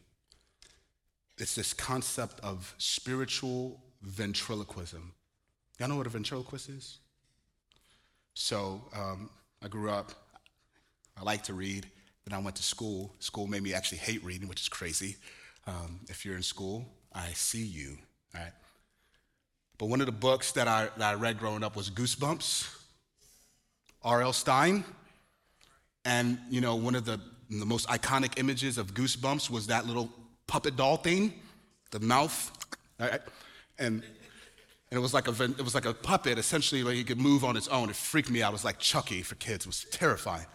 it's 1.40 1.56
this 1.56 1.74
concept 1.74 2.40
of 2.42 2.76
spiritual 2.78 3.80
ventriloquism. 4.02 5.14
Y'all 5.80 5.88
know 5.88 5.96
what 5.96 6.06
a 6.06 6.10
ventriloquist 6.10 6.68
is? 6.68 7.00
So 8.34 8.82
um, 8.94 9.30
I 9.64 9.70
grew 9.70 9.90
up, 9.90 10.12
I 11.18 11.24
like 11.24 11.44
to 11.44 11.54
read. 11.54 11.88
Then 12.26 12.38
I 12.38 12.44
went 12.44 12.58
to 12.58 12.64
school. 12.64 13.16
School 13.20 13.48
made 13.48 13.64
me 13.64 13.74
actually 13.74 14.00
hate 14.00 14.24
reading, 14.24 14.50
which 14.50 14.62
is 14.62 14.70
crazy. 14.70 15.16
Um, 15.66 16.02
if 16.10 16.26
you're 16.26 16.36
in 16.36 16.44
school, 16.44 16.86
I 17.14 17.30
see 17.30 17.64
you, 17.64 17.98
all 18.36 18.42
right? 18.42 18.52
But 19.78 19.86
one 19.86 20.02
of 20.02 20.08
the 20.08 20.12
books 20.12 20.52
that 20.54 20.68
I, 20.68 20.90
that 20.98 21.12
I 21.12 21.14
read 21.14 21.40
growing 21.40 21.64
up 21.64 21.78
was 21.78 21.90
Goosebumps, 21.90 22.70
R.L. 24.04 24.34
Stine. 24.34 24.84
And, 26.10 26.40
you 26.50 26.60
know, 26.60 26.76
one 26.76 26.96
of 26.96 27.06
the, 27.06 27.22
the 27.52 27.68
most 27.68 27.88
iconic 27.88 28.40
images 28.40 28.80
of 28.80 28.96
Goosebumps 28.96 29.48
was 29.52 29.68
that 29.68 29.86
little 29.86 30.10
puppet 30.48 30.76
doll 30.76 30.98
thing, 30.98 31.34
the 31.92 32.00
mouth, 32.00 32.52
and 32.98 33.22
and 33.78 34.98
it 34.98 35.00
was 35.00 35.14
like 35.14 35.28
a 35.28 35.44
it 35.44 35.62
was 35.62 35.76
like 35.76 35.86
a 35.86 35.94
puppet. 35.94 36.40
Essentially, 36.40 36.82
like 36.82 36.96
he 36.96 37.04
could 37.04 37.20
move 37.20 37.44
on 37.46 37.56
its 37.56 37.68
own. 37.68 37.92
It 37.92 37.96
freaked 37.96 38.32
me 38.32 38.42
out. 38.42 38.50
It 38.50 38.54
was 38.54 38.66
like 38.66 38.80
Chucky 38.80 39.22
for 39.22 39.36
kids. 39.36 39.66
It 39.66 39.68
was 39.68 39.86
terrifying. 39.92 40.48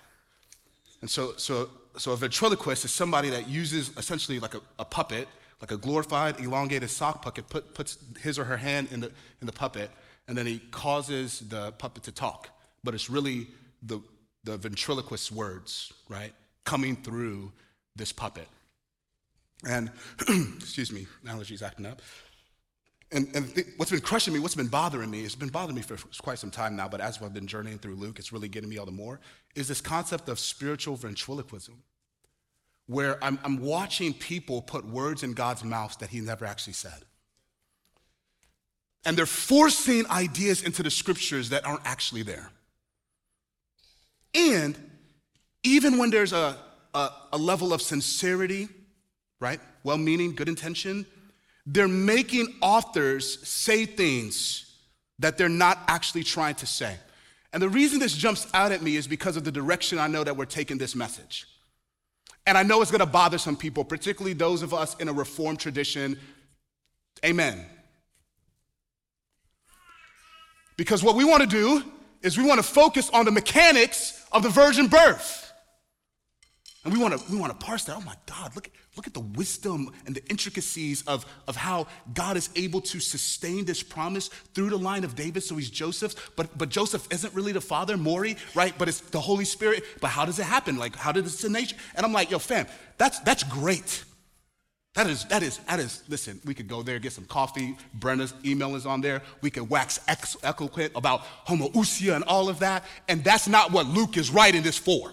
And 1.02 1.08
so 1.08 1.34
so 1.36 1.70
so 1.96 2.10
a 2.10 2.16
ventriloquist 2.16 2.84
is 2.84 2.90
somebody 2.90 3.30
that 3.30 3.48
uses 3.48 3.92
essentially 3.96 4.40
like 4.40 4.54
a, 4.54 4.60
a 4.80 4.84
puppet, 4.84 5.28
like 5.60 5.70
a 5.70 5.76
glorified, 5.76 6.40
elongated 6.40 6.90
sock 6.90 7.22
puppet, 7.22 7.48
put, 7.48 7.74
puts 7.74 7.98
his 8.20 8.40
or 8.40 8.44
her 8.44 8.56
hand 8.56 8.88
in 8.90 8.98
the 8.98 9.12
in 9.40 9.46
the 9.46 9.52
puppet, 9.52 9.88
and 10.26 10.36
then 10.36 10.46
he 10.46 10.58
causes 10.72 11.44
the 11.48 11.70
puppet 11.78 12.02
to 12.02 12.12
talk. 12.12 12.48
But 12.82 12.94
it's 12.94 13.08
really 13.08 13.46
the 13.84 14.00
the 14.44 14.56
ventriloquist's 14.56 15.32
words, 15.32 15.92
right, 16.08 16.32
coming 16.64 16.96
through 16.96 17.52
this 17.96 18.12
puppet. 18.12 18.48
And, 19.66 19.90
excuse 20.56 20.92
me, 20.92 21.06
allergies 21.26 21.62
acting 21.62 21.86
up. 21.86 22.02
And, 23.12 23.28
and 23.34 23.54
th- 23.54 23.68
what's 23.76 23.90
been 23.90 24.00
crushing 24.00 24.34
me, 24.34 24.40
what's 24.40 24.54
been 24.54 24.68
bothering 24.68 25.10
me, 25.10 25.22
it's 25.24 25.34
been 25.34 25.48
bothering 25.48 25.76
me 25.76 25.82
for 25.82 25.96
quite 26.20 26.38
some 26.38 26.50
time 26.50 26.74
now, 26.76 26.88
but 26.88 27.00
as 27.00 27.22
I've 27.22 27.32
been 27.32 27.46
journeying 27.46 27.78
through 27.78 27.94
Luke, 27.94 28.18
it's 28.18 28.32
really 28.32 28.48
getting 28.48 28.68
me 28.68 28.76
all 28.78 28.86
the 28.86 28.92
more, 28.92 29.20
is 29.54 29.68
this 29.68 29.80
concept 29.80 30.28
of 30.28 30.38
spiritual 30.38 30.96
ventriloquism, 30.96 31.82
where 32.86 33.22
I'm, 33.22 33.38
I'm 33.44 33.60
watching 33.60 34.12
people 34.12 34.60
put 34.60 34.84
words 34.84 35.22
in 35.22 35.32
God's 35.32 35.64
mouth 35.64 35.98
that 36.00 36.10
he 36.10 36.20
never 36.20 36.44
actually 36.44 36.72
said. 36.74 37.04
And 39.06 39.16
they're 39.16 39.26
forcing 39.26 40.06
ideas 40.10 40.62
into 40.62 40.82
the 40.82 40.90
scriptures 40.90 41.50
that 41.50 41.64
aren't 41.64 41.86
actually 41.86 42.22
there. 42.22 42.50
And 44.34 44.76
even 45.62 45.98
when 45.98 46.10
there's 46.10 46.32
a, 46.32 46.56
a, 46.92 47.10
a 47.32 47.38
level 47.38 47.72
of 47.72 47.80
sincerity 47.80 48.68
right? 49.44 49.60
Well 49.82 49.98
meaning, 49.98 50.34
good 50.34 50.48
intention. 50.48 51.06
They're 51.66 51.86
making 51.86 52.48
authors 52.62 53.46
say 53.46 53.84
things 53.84 54.72
that 55.18 55.36
they're 55.38 55.48
not 55.48 55.78
actually 55.86 56.24
trying 56.24 56.54
to 56.56 56.66
say. 56.66 56.96
And 57.52 57.62
the 57.62 57.68
reason 57.68 58.00
this 58.00 58.14
jumps 58.14 58.46
out 58.54 58.72
at 58.72 58.82
me 58.82 58.96
is 58.96 59.06
because 59.06 59.36
of 59.36 59.44
the 59.44 59.52
direction 59.52 59.98
I 59.98 60.06
know 60.08 60.24
that 60.24 60.36
we're 60.36 60.46
taking 60.46 60.78
this 60.78 60.94
message. 60.94 61.46
And 62.46 62.58
I 62.58 62.62
know 62.62 62.82
it's 62.82 62.90
gonna 62.90 63.06
bother 63.06 63.38
some 63.38 63.56
people, 63.56 63.84
particularly 63.84 64.32
those 64.32 64.62
of 64.62 64.72
us 64.72 64.96
in 64.96 65.08
a 65.08 65.12
reformed 65.12 65.60
tradition. 65.60 66.18
Amen. 67.24 67.66
Because 70.76 71.02
what 71.02 71.16
we 71.16 71.24
wanna 71.24 71.46
do 71.46 71.82
is 72.22 72.36
we 72.36 72.44
wanna 72.44 72.62
focus 72.62 73.10
on 73.10 73.26
the 73.26 73.30
mechanics 73.30 74.23
of 74.34 74.42
the 74.42 74.50
virgin 74.50 74.88
birth. 74.88 75.40
And 76.84 76.92
we 76.92 77.00
want 77.00 77.18
to 77.18 77.32
we 77.32 77.38
want 77.38 77.58
to 77.58 77.66
parse 77.66 77.84
that. 77.84 77.96
Oh 77.96 78.02
my 78.02 78.14
God, 78.26 78.54
look, 78.54 78.68
look 78.94 79.06
at 79.06 79.14
the 79.14 79.20
wisdom 79.20 79.90
and 80.04 80.14
the 80.14 80.22
intricacies 80.26 81.02
of, 81.06 81.24
of 81.48 81.56
how 81.56 81.86
God 82.12 82.36
is 82.36 82.50
able 82.56 82.82
to 82.82 83.00
sustain 83.00 83.64
this 83.64 83.82
promise 83.82 84.28
through 84.52 84.68
the 84.68 84.76
line 84.76 85.02
of 85.02 85.14
David. 85.14 85.42
So 85.42 85.56
he's 85.56 85.70
Joseph's, 85.70 86.14
but 86.36 86.58
but 86.58 86.68
Joseph 86.68 87.08
isn't 87.10 87.32
really 87.32 87.52
the 87.52 87.62
father, 87.62 87.96
Maury, 87.96 88.36
right? 88.54 88.74
But 88.76 88.88
it's 88.88 89.00
the 89.00 89.20
Holy 89.20 89.46
Spirit. 89.46 89.82
But 90.02 90.08
how 90.08 90.26
does 90.26 90.38
it 90.38 90.44
happen? 90.44 90.76
Like, 90.76 90.94
how 90.94 91.10
did 91.10 91.24
this 91.24 91.42
nature? 91.48 91.76
And 91.94 92.04
I'm 92.04 92.12
like, 92.12 92.30
yo, 92.30 92.38
fam, 92.38 92.66
that's 92.98 93.18
that's 93.20 93.44
great. 93.44 94.04
That 94.94 95.08
is, 95.08 95.24
that 95.24 95.42
is, 95.42 95.58
that 95.58 95.80
is, 95.80 96.02
listen, 96.08 96.40
we 96.44 96.54
could 96.54 96.68
go 96.68 96.82
there, 96.82 97.00
get 97.00 97.12
some 97.12 97.24
coffee. 97.24 97.76
Brenda's 97.94 98.32
email 98.44 98.76
is 98.76 98.86
on 98.86 99.00
there. 99.00 99.22
We 99.40 99.50
could 99.50 99.68
wax 99.68 99.98
eloquent 100.42 100.92
about 100.94 101.22
homoousia 101.46 102.14
and 102.14 102.24
all 102.24 102.48
of 102.48 102.60
that. 102.60 102.84
And 103.08 103.24
that's 103.24 103.48
not 103.48 103.72
what 103.72 103.86
Luke 103.86 104.16
is 104.16 104.30
writing 104.30 104.62
this 104.62 104.78
for 104.78 105.12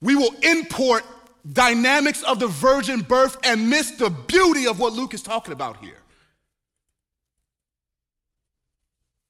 we 0.00 0.14
will 0.14 0.34
import 0.42 1.04
dynamics 1.52 2.22
of 2.22 2.38
the 2.38 2.48
virgin 2.48 3.00
birth 3.00 3.36
and 3.44 3.70
miss 3.70 3.92
the 3.92 4.10
beauty 4.10 4.66
of 4.66 4.78
what 4.78 4.92
Luke 4.92 5.14
is 5.14 5.22
talking 5.22 5.52
about 5.52 5.78
here. 5.78 5.98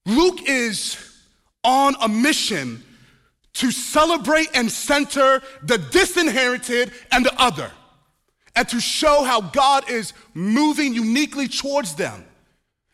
Luke 0.06 0.40
is 0.46 0.96
on 1.64 1.94
a 2.00 2.08
mission 2.08 2.82
to 3.54 3.70
celebrate 3.70 4.48
and 4.54 4.70
center 4.70 5.42
the 5.62 5.78
disinherited 5.78 6.92
and 7.10 7.24
the 7.24 7.34
other, 7.40 7.70
and 8.56 8.68
to 8.70 8.80
show 8.80 9.22
how 9.22 9.42
God 9.42 9.88
is 9.90 10.14
moving 10.34 10.94
uniquely 10.94 11.46
towards 11.46 11.94
them. 11.94 12.24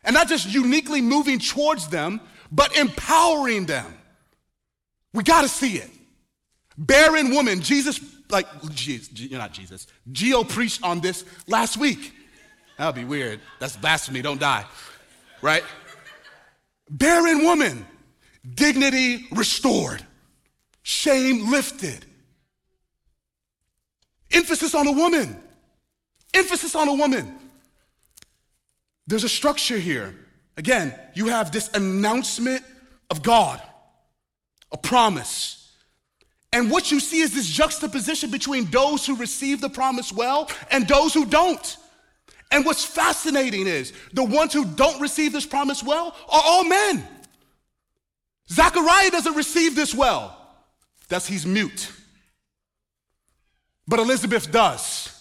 And 0.05 0.13
not 0.13 0.29
just 0.29 0.53
uniquely 0.53 1.01
moving 1.01 1.39
towards 1.39 1.87
them, 1.87 2.21
but 2.51 2.77
empowering 2.77 3.67
them. 3.67 3.87
We 5.15 5.23
got 5.23 5.43
to 5.43 5.49
see 5.49 5.77
it. 5.77 5.89
Barren 6.77 7.31
woman, 7.31 7.61
Jesus, 7.61 8.01
like, 8.29 8.47
you're 9.15 9.39
not 9.39 9.53
Jesus. 9.53 9.87
Gio 10.11 10.49
preached 10.49 10.83
on 10.83 11.01
this 11.01 11.25
last 11.47 11.77
week. 11.77 12.13
That 12.79 12.87
would 12.87 12.95
be 12.97 13.05
weird. 13.05 13.41
That's 13.61 13.77
blasphemy. 13.77 14.23
Don't 14.23 14.41
die. 14.41 14.65
Right? 15.41 15.63
Barren 16.91 17.45
woman, 17.45 17.87
dignity 18.55 19.27
restored, 19.31 20.05
shame 20.83 21.51
lifted. 21.51 22.05
Emphasis 24.33 24.75
on 24.75 24.89
a 24.89 24.93
woman. 24.93 25.41
Emphasis 26.35 26.75
on 26.75 26.89
a 26.89 26.95
woman. 26.95 27.39
There's 29.07 29.25
a 29.25 29.29
structure 29.29 29.79
here. 29.79 30.15
Again, 30.57 30.95
you 31.15 31.29
have 31.29 31.51
this 31.51 31.69
announcement 31.75 32.63
of 33.11 33.23
God, 33.23 33.61
a 34.71 34.77
promise 34.77 35.63
and 36.53 36.71
what 36.71 36.91
you 36.91 37.01
see 37.01 37.21
is 37.21 37.33
this 37.35 37.47
juxtaposition 37.47 38.31
between 38.31 38.67
those 38.67 39.07
who 39.07 39.17
receive 39.17 39.61
the 39.61 39.71
promise 39.71 40.13
well 40.13 40.51
and 40.71 40.87
those 40.87 41.15
who 41.15 41.25
don't. 41.25 41.77
And 42.51 42.67
what's 42.67 42.85
fascinating 42.85 43.67
is 43.67 43.95
the 44.13 44.25
ones 44.25 44.53
who 44.53 44.67
don't 44.67 45.01
receive 45.01 45.33
this 45.33 45.47
promise 45.47 45.83
well 45.83 46.15
are 46.29 46.43
all 46.45 46.65
men. 46.65 47.07
Zechariah 48.51 49.11
doesn't 49.11 49.35
receive 49.35 49.75
this 49.75 49.95
well. 49.95 50.37
Thus, 51.09 51.27
he's 51.27 51.47
mute. 51.47 51.91
But 53.89 54.01
Elizabeth 54.01 54.53
does. 54.53 55.12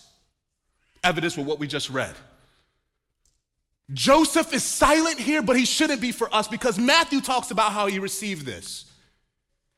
Evidence 1.03 1.35
with 1.37 1.47
what 1.47 1.59
we 1.59 1.67
just 1.67 1.89
read. 1.89 2.15
Joseph 3.93 4.53
is 4.53 4.63
silent 4.63 5.19
here, 5.19 5.41
but 5.41 5.57
he 5.57 5.65
shouldn't 5.65 6.01
be 6.01 6.11
for 6.11 6.33
us 6.33 6.47
because 6.47 6.77
Matthew 6.79 7.19
talks 7.19 7.51
about 7.51 7.73
how 7.73 7.87
he 7.87 7.99
received 7.99 8.45
this. 8.45 8.85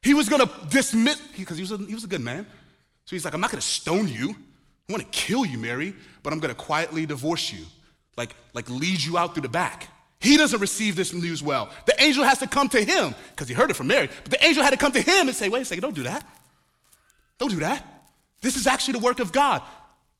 He 0.01 0.13
was 0.13 0.29
gonna 0.29 0.49
dismiss, 0.69 1.19
because 1.37 1.57
he, 1.57 1.63
was 1.63 1.71
a, 1.71 1.77
he 1.77 1.93
was 1.93 2.03
a 2.03 2.07
good 2.07 2.21
man. 2.21 2.45
So 3.05 3.15
he's 3.15 3.25
like, 3.25 3.33
I'm 3.33 3.41
not 3.41 3.51
gonna 3.51 3.61
stone 3.61 4.07
you. 4.07 4.35
I 4.89 4.91
wanna 4.91 5.05
kill 5.05 5.45
you, 5.45 5.57
Mary, 5.57 5.95
but 6.21 6.33
I'm 6.33 6.39
gonna 6.39 6.53
quietly 6.53 7.05
divorce 7.05 7.51
you, 7.51 7.65
like, 8.17 8.35
like 8.53 8.69
lead 8.69 9.01
you 9.01 9.17
out 9.17 9.33
through 9.33 9.43
the 9.43 9.49
back. 9.49 9.87
He 10.19 10.37
doesn't 10.37 10.59
receive 10.59 10.95
this 10.95 11.13
news 11.13 11.41
well. 11.41 11.69
The 11.85 12.01
angel 12.01 12.23
has 12.23 12.39
to 12.39 12.47
come 12.47 12.69
to 12.69 12.83
him, 12.83 13.15
because 13.31 13.47
he 13.47 13.53
heard 13.53 13.71
it 13.71 13.75
from 13.75 13.87
Mary, 13.87 14.09
but 14.23 14.31
the 14.31 14.45
angel 14.45 14.63
had 14.63 14.71
to 14.71 14.77
come 14.77 14.91
to 14.91 15.01
him 15.01 15.27
and 15.27 15.35
say, 15.35 15.49
wait 15.49 15.61
a 15.61 15.65
second, 15.65 15.81
don't 15.81 15.95
do 15.95 16.03
that. 16.03 16.25
Don't 17.39 17.49
do 17.49 17.59
that. 17.61 17.85
This 18.41 18.57
is 18.57 18.67
actually 18.67 18.99
the 18.99 19.05
work 19.05 19.19
of 19.19 19.31
God. 19.31 19.61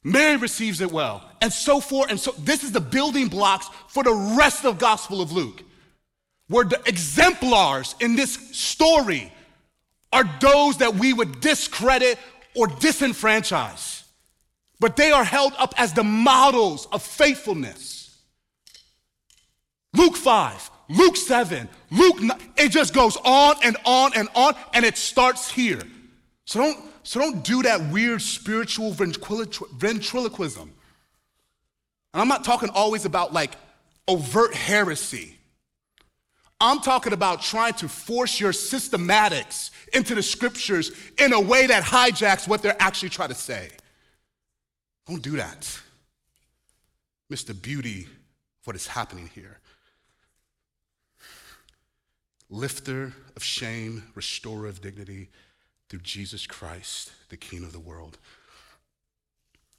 Mary 0.03 0.35
receives 0.35 0.81
it 0.81 0.91
well, 0.91 1.23
and 1.41 1.51
so 1.51 1.79
forth. 1.79 2.09
And 2.09 2.19
so 2.19 2.31
this 2.39 2.63
is 2.63 2.71
the 2.71 2.81
building 2.81 3.27
blocks 3.29 3.69
for 3.87 4.03
the 4.03 4.35
rest 4.37 4.65
of 4.65 4.77
Gospel 4.77 5.21
of 5.21 5.31
Luke, 5.31 5.63
where 6.47 6.65
the 6.65 6.81
exemplars 6.85 7.95
in 7.99 8.15
this 8.15 8.33
story 8.51 9.31
are 10.11 10.25
those 10.39 10.77
that 10.77 10.95
we 10.95 11.13
would 11.13 11.39
discredit 11.39 12.19
or 12.55 12.67
disenfranchise, 12.67 14.03
but 14.79 14.95
they 14.95 15.11
are 15.11 15.23
held 15.23 15.53
up 15.57 15.73
as 15.77 15.93
the 15.93 16.03
models 16.03 16.87
of 16.91 17.01
faithfulness. 17.01 18.19
Luke 19.93 20.15
5, 20.17 20.69
Luke 20.89 21.15
7, 21.15 21.69
Luke 21.91 22.21
9, 22.21 22.37
it 22.57 22.69
just 22.69 22.93
goes 22.93 23.17
on 23.23 23.55
and 23.63 23.77
on 23.85 24.11
and 24.15 24.27
on, 24.35 24.53
and 24.73 24.85
it 24.85 24.97
starts 24.97 25.49
here. 25.49 25.81
So 26.45 26.59
don't, 26.59 26.92
so 27.03 27.19
don't 27.19 27.43
do 27.43 27.63
that 27.63 27.91
weird 27.91 28.21
spiritual 28.21 28.91
ventriloquism. 28.91 30.71
And 32.13 32.21
I'm 32.21 32.27
not 32.27 32.43
talking 32.43 32.69
always 32.69 33.05
about 33.05 33.33
like 33.33 33.55
overt 34.07 34.53
heresy. 34.53 35.37
I'm 36.61 36.79
talking 36.79 37.11
about 37.11 37.41
trying 37.41 37.73
to 37.73 37.89
force 37.89 38.39
your 38.39 38.53
systematics 38.53 39.71
into 39.93 40.15
the 40.15 40.23
scriptures 40.23 40.91
in 41.17 41.33
a 41.33 41.39
way 41.39 41.67
that 41.67 41.83
hijacks 41.83 42.47
what 42.47 42.61
they're 42.61 42.81
actually 42.81 43.09
trying 43.09 43.29
to 43.29 43.35
say. 43.35 43.69
Don't 45.05 45.21
do 45.21 45.31
that. 45.31 45.81
Miss 47.29 47.43
the 47.43 47.53
beauty 47.53 48.03
of 48.03 48.67
what 48.67 48.75
is 48.77 48.87
happening 48.87 49.29
here. 49.35 49.59
Lifter 52.49 53.13
of 53.35 53.43
shame, 53.43 54.03
restorer 54.15 54.67
of 54.67 54.79
dignity 54.79 55.29
through 55.93 56.01
Jesus 56.01 56.47
Christ, 56.47 57.11
the 57.29 57.37
King 57.37 57.63
of 57.63 57.71
the 57.71 57.79
world. 57.79 58.17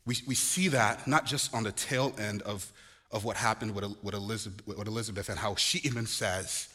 We, 0.07 0.15
we 0.29 0.37
see 0.37 0.69
that 0.69 1.09
not 1.09 1.27
just 1.27 1.53
on 1.53 1.65
the 1.65 1.73
tail 1.73 2.15
end 2.17 2.41
of, 2.43 2.73
of 3.11 3.25
what 3.25 3.37
happened 3.37 3.75
with, 3.75 3.85
with, 4.01 4.15
Elizabeth, 4.15 4.65
with 4.65 4.87
Elizabeth 4.87 5.29
and 5.29 5.37
how 5.37 5.57
she 5.57 5.79
even 5.79 6.07
says, 6.07 6.69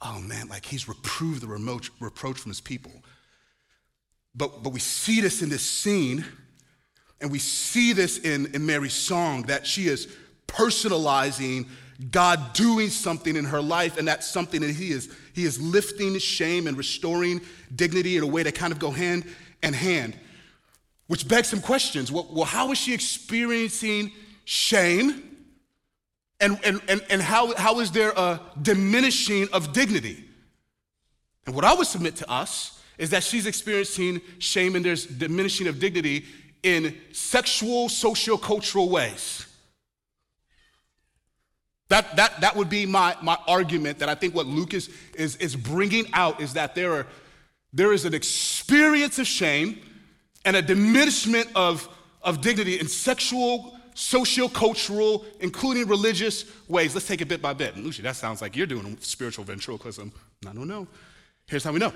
oh 0.00 0.18
man, 0.22 0.48
like 0.48 0.64
he's 0.64 0.88
reproved 0.88 1.42
the 1.42 1.46
remote, 1.46 1.90
reproach 2.00 2.38
from 2.38 2.52
his 2.52 2.62
people. 2.62 2.92
But, 4.34 4.62
but 4.62 4.72
we 4.72 4.80
see 4.80 5.20
this 5.20 5.42
in 5.42 5.50
this 5.50 5.62
scene, 5.62 6.24
and 7.20 7.30
we 7.30 7.38
see 7.38 7.92
this 7.92 8.16
in, 8.16 8.46
in 8.54 8.64
Mary's 8.64 8.94
song 8.94 9.42
that 9.42 9.66
she 9.66 9.88
is 9.88 10.08
personalizing 10.46 11.66
God 12.10 12.54
doing 12.54 12.88
something 12.88 13.36
in 13.36 13.44
her 13.44 13.60
life, 13.60 13.98
and 13.98 14.08
that's 14.08 14.26
something 14.26 14.62
that 14.62 14.70
He 14.70 14.90
is, 14.90 15.14
he 15.40 15.46
is 15.46 15.60
lifting 15.60 16.18
shame 16.18 16.66
and 16.66 16.76
restoring 16.76 17.40
dignity 17.74 18.18
in 18.18 18.22
a 18.22 18.26
way 18.26 18.42
that 18.42 18.54
kind 18.54 18.72
of 18.72 18.78
go 18.78 18.90
hand 18.90 19.24
in 19.62 19.72
hand. 19.72 20.14
Which 21.06 21.26
begs 21.26 21.48
some 21.48 21.62
questions. 21.62 22.12
Well, 22.12 22.28
well 22.30 22.44
how 22.44 22.70
is 22.72 22.78
she 22.78 22.92
experiencing 22.92 24.12
shame? 24.44 25.22
And, 26.40 26.58
and, 26.62 26.80
and, 26.88 27.02
and 27.08 27.22
how, 27.22 27.54
how 27.56 27.80
is 27.80 27.90
there 27.90 28.10
a 28.10 28.40
diminishing 28.60 29.48
of 29.52 29.72
dignity? 29.72 30.24
And 31.46 31.54
what 31.54 31.64
I 31.64 31.74
would 31.74 31.86
submit 31.86 32.16
to 32.16 32.30
us 32.30 32.78
is 32.98 33.10
that 33.10 33.24
she's 33.24 33.46
experiencing 33.46 34.20
shame 34.38 34.76
and 34.76 34.84
there's 34.84 35.06
diminishing 35.06 35.68
of 35.68 35.80
dignity 35.80 36.26
in 36.62 36.94
sexual, 37.12 37.88
socio-cultural 37.88 38.90
ways. 38.90 39.46
That, 41.90 42.14
that, 42.16 42.40
that 42.40 42.54
would 42.54 42.70
be 42.70 42.86
my, 42.86 43.16
my 43.20 43.36
argument 43.48 43.98
that 43.98 44.08
I 44.08 44.14
think 44.14 44.32
what 44.32 44.46
Luke 44.46 44.74
is, 44.74 44.90
is, 45.14 45.34
is 45.36 45.56
bringing 45.56 46.06
out 46.12 46.40
is 46.40 46.52
that 46.52 46.76
there, 46.76 46.92
are, 46.92 47.06
there 47.72 47.92
is 47.92 48.04
an 48.04 48.14
experience 48.14 49.18
of 49.18 49.26
shame 49.26 49.82
and 50.44 50.54
a 50.54 50.62
diminishment 50.62 51.48
of, 51.56 51.88
of 52.22 52.40
dignity 52.42 52.78
in 52.78 52.86
sexual, 52.86 53.76
socio-cultural, 53.94 55.24
including 55.40 55.88
religious 55.88 56.44
ways. 56.68 56.94
Let's 56.94 57.08
take 57.08 57.22
it 57.22 57.28
bit 57.28 57.42
by 57.42 57.54
bit. 57.54 57.74
And 57.74 57.84
Muche, 57.84 57.98
that 57.98 58.14
sounds 58.14 58.40
like 58.40 58.54
you're 58.54 58.68
doing 58.68 58.96
spiritual 59.00 59.44
ventriloquism. 59.44 60.12
I 60.48 60.52
don't 60.52 60.68
know. 60.68 60.86
Here's 61.46 61.64
how 61.64 61.72
we 61.72 61.80
know. 61.80 61.92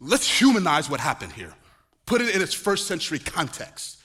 Let's 0.00 0.28
humanize 0.28 0.90
what 0.90 0.98
happened 0.98 1.32
here. 1.32 1.54
Put 2.06 2.22
it 2.22 2.34
in 2.34 2.42
its 2.42 2.54
first 2.54 2.88
century 2.88 3.20
context. 3.20 3.98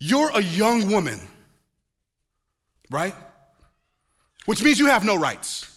You're 0.00 0.30
a 0.34 0.42
young 0.42 0.90
woman 0.90 1.20
right? 2.94 3.14
Which 4.46 4.62
means 4.62 4.78
you 4.78 4.86
have 4.86 5.04
no 5.04 5.16
rights. 5.16 5.70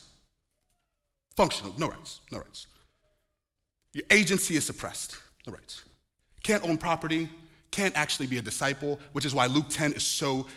Functional, 1.35 1.73
no 1.77 1.89
rights, 1.89 2.21
no 2.31 2.39
rights. 2.39 2.67
Your 3.93 4.05
agency 4.09 4.55
is 4.55 4.65
suppressed, 4.65 5.17
no 5.45 5.53
rights. 5.53 5.83
Can't 6.43 6.63
own 6.63 6.77
property, 6.77 7.29
can't 7.71 7.95
actually 7.95 8.27
be 8.27 8.37
a 8.37 8.41
disciple, 8.41 8.99
which 9.11 9.25
is 9.25 9.35
why 9.35 9.47
Luke 9.47 9.69
10 9.69 9.93
is 9.93 10.03
so 10.03 10.47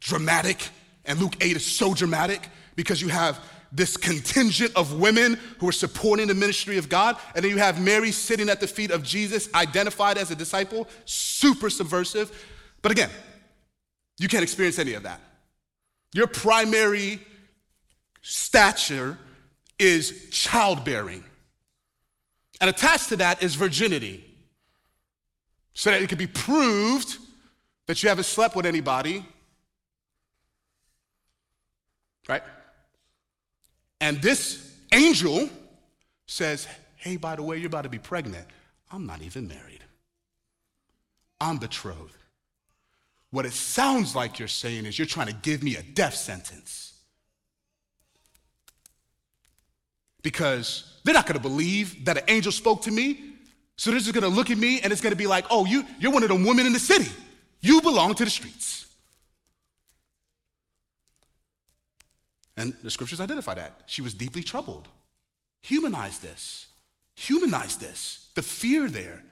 dramatic 0.00 0.68
and 1.04 1.18
Luke 1.18 1.36
8 1.40 1.56
is 1.56 1.64
so 1.64 1.94
dramatic 1.94 2.48
because 2.76 3.00
you 3.00 3.08
have 3.08 3.38
this 3.72 3.96
contingent 3.96 4.72
of 4.74 5.00
women 5.00 5.38
who 5.58 5.68
are 5.68 5.72
supporting 5.72 6.26
the 6.26 6.34
ministry 6.34 6.76
of 6.76 6.88
God, 6.88 7.16
and 7.34 7.44
then 7.44 7.50
you 7.52 7.58
have 7.58 7.80
Mary 7.80 8.10
sitting 8.10 8.48
at 8.48 8.60
the 8.60 8.66
feet 8.66 8.90
of 8.90 9.02
Jesus, 9.02 9.48
identified 9.54 10.18
as 10.18 10.30
a 10.30 10.34
disciple, 10.34 10.88
super 11.04 11.70
subversive. 11.70 12.46
But 12.82 12.90
again, 12.90 13.10
you 14.18 14.28
can't 14.28 14.42
experience 14.42 14.78
any 14.78 14.94
of 14.94 15.04
that. 15.04 15.20
Your 16.12 16.26
primary 16.26 17.20
stature 18.22 19.18
is 19.78 20.28
childbearing. 20.30 21.24
And 22.60 22.68
attached 22.68 23.08
to 23.10 23.16
that 23.16 23.42
is 23.42 23.54
virginity. 23.54 24.24
So 25.72 25.90
that 25.90 26.02
it 26.02 26.08
can 26.08 26.18
be 26.18 26.26
proved 26.26 27.16
that 27.86 28.02
you 28.02 28.08
haven't 28.08 28.24
slept 28.24 28.54
with 28.54 28.66
anybody. 28.66 29.24
Right? 32.28 32.42
And 34.00 34.20
this 34.20 34.76
angel 34.92 35.48
says, 36.26 36.66
Hey, 36.96 37.16
by 37.16 37.34
the 37.34 37.42
way, 37.42 37.56
you're 37.56 37.68
about 37.68 37.82
to 37.82 37.88
be 37.88 37.98
pregnant. 37.98 38.46
I'm 38.92 39.06
not 39.06 39.22
even 39.22 39.48
married, 39.48 39.84
I'm 41.40 41.58
betrothed. 41.58 42.19
What 43.30 43.46
it 43.46 43.52
sounds 43.52 44.16
like 44.16 44.38
you're 44.38 44.48
saying 44.48 44.86
is 44.86 44.98
you're 44.98 45.06
trying 45.06 45.28
to 45.28 45.32
give 45.34 45.62
me 45.62 45.76
a 45.76 45.82
death 45.82 46.14
sentence. 46.14 46.94
Because 50.22 50.98
they're 51.04 51.14
not 51.14 51.26
to 51.26 51.38
believe 51.38 52.04
that 52.04 52.18
an 52.18 52.24
angel 52.28 52.52
spoke 52.52 52.82
to 52.82 52.90
me. 52.90 53.34
So 53.76 53.90
they're 53.90 54.00
just 54.00 54.12
going 54.12 54.22
to 54.22 54.28
look 54.28 54.50
at 54.50 54.58
me 54.58 54.80
and 54.80 54.92
it's 54.92 55.00
going 55.00 55.12
to 55.12 55.16
be 55.16 55.26
like, 55.26 55.46
oh, 55.48 55.64
you, 55.64 55.84
you're 55.98 56.12
one 56.12 56.22
of 56.22 56.28
the 56.28 56.34
women 56.34 56.66
in 56.66 56.72
the 56.72 56.78
city. 56.78 57.10
You 57.60 57.80
belong 57.80 58.14
to 58.14 58.24
the 58.24 58.30
streets. 58.30 58.86
And 62.56 62.74
the 62.82 62.90
scriptures 62.90 63.20
identify 63.20 63.54
that. 63.54 63.82
She 63.86 64.02
was 64.02 64.12
deeply 64.12 64.42
troubled. 64.42 64.88
Humanize 65.62 66.18
this. 66.18 66.66
Humanize 67.14 67.76
this. 67.76 68.28
The 68.34 68.42
fear 68.42 68.88
there. 68.88 69.22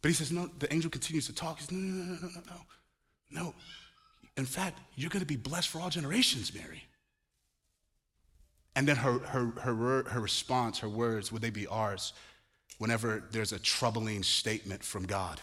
But 0.00 0.08
he 0.08 0.14
says, 0.14 0.30
no, 0.30 0.48
the 0.58 0.72
angel 0.72 0.90
continues 0.90 1.26
to 1.26 1.34
talk. 1.34 1.58
He 1.58 1.64
says, 1.64 1.72
no, 1.72 1.78
no, 1.78 2.04
no, 2.04 2.18
no, 2.20 2.28
no, 2.34 2.40
no. 2.46 2.60
No. 3.30 3.54
In 4.36 4.46
fact, 4.46 4.78
you're 4.94 5.10
going 5.10 5.20
to 5.20 5.26
be 5.26 5.36
blessed 5.36 5.68
for 5.68 5.80
all 5.80 5.90
generations, 5.90 6.54
Mary. 6.54 6.84
And 8.76 8.86
then 8.86 8.96
her, 8.96 9.18
her, 9.18 9.46
her, 9.60 10.04
her 10.04 10.20
response, 10.20 10.78
her 10.78 10.88
words, 10.88 11.32
would 11.32 11.42
they 11.42 11.50
be 11.50 11.66
ours 11.66 12.12
whenever 12.78 13.24
there's 13.32 13.52
a 13.52 13.58
troubling 13.58 14.22
statement 14.22 14.84
from 14.84 15.04
God 15.04 15.40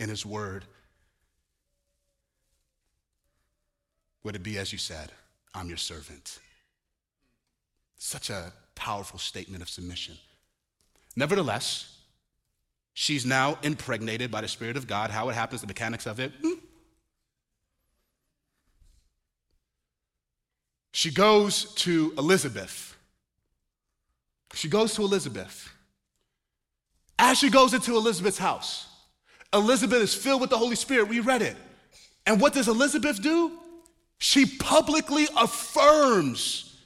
in 0.00 0.08
His 0.08 0.26
Word? 0.26 0.64
Would 4.24 4.34
it 4.34 4.42
be 4.42 4.58
as 4.58 4.72
you 4.72 4.78
said, 4.78 5.12
I'm 5.54 5.68
your 5.68 5.76
servant? 5.76 6.40
Such 7.98 8.30
a 8.30 8.52
powerful 8.74 9.20
statement 9.20 9.62
of 9.62 9.68
submission. 9.68 10.16
Nevertheless, 11.14 11.98
She's 12.94 13.24
now 13.24 13.58
impregnated 13.62 14.30
by 14.30 14.42
the 14.42 14.48
Spirit 14.48 14.76
of 14.76 14.86
God. 14.86 15.10
How 15.10 15.28
it 15.28 15.34
happens, 15.34 15.60
the 15.60 15.66
mechanics 15.66 16.06
of 16.06 16.20
it. 16.20 16.32
Hmm. 16.42 16.58
She 20.92 21.10
goes 21.10 21.72
to 21.76 22.12
Elizabeth. 22.18 22.96
She 24.54 24.68
goes 24.68 24.94
to 24.94 25.02
Elizabeth. 25.02 25.70
As 27.18 27.38
she 27.38 27.48
goes 27.48 27.72
into 27.72 27.96
Elizabeth's 27.96 28.38
house, 28.38 28.88
Elizabeth 29.54 30.02
is 30.02 30.14
filled 30.14 30.40
with 30.40 30.50
the 30.50 30.58
Holy 30.58 30.76
Spirit. 30.76 31.08
We 31.08 31.20
read 31.20 31.40
it. 31.40 31.56
And 32.26 32.40
what 32.40 32.52
does 32.52 32.68
Elizabeth 32.68 33.22
do? 33.22 33.52
She 34.18 34.46
publicly 34.46 35.26
affirms 35.36 36.78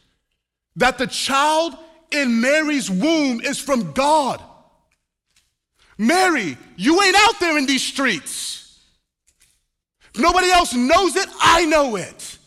that 0.77 0.99
the 0.99 1.07
child 1.07 1.77
in 2.11 2.40
Mary's 2.40 2.90
womb 2.90 3.40
is 3.40 3.59
from 3.59 3.92
God. 3.92 4.40
Mary, 5.99 6.57
you 6.77 7.03
ain't 7.03 7.17
out 7.17 7.41
there 7.41 7.57
in 7.59 7.67
these 7.67 7.83
streets. 7.83 8.81
Nobody 10.17 10.51
else 10.51 10.75
knows 10.75 11.17
it, 11.17 11.29
I 11.41 11.65
know 11.67 11.97
it. 11.97 12.39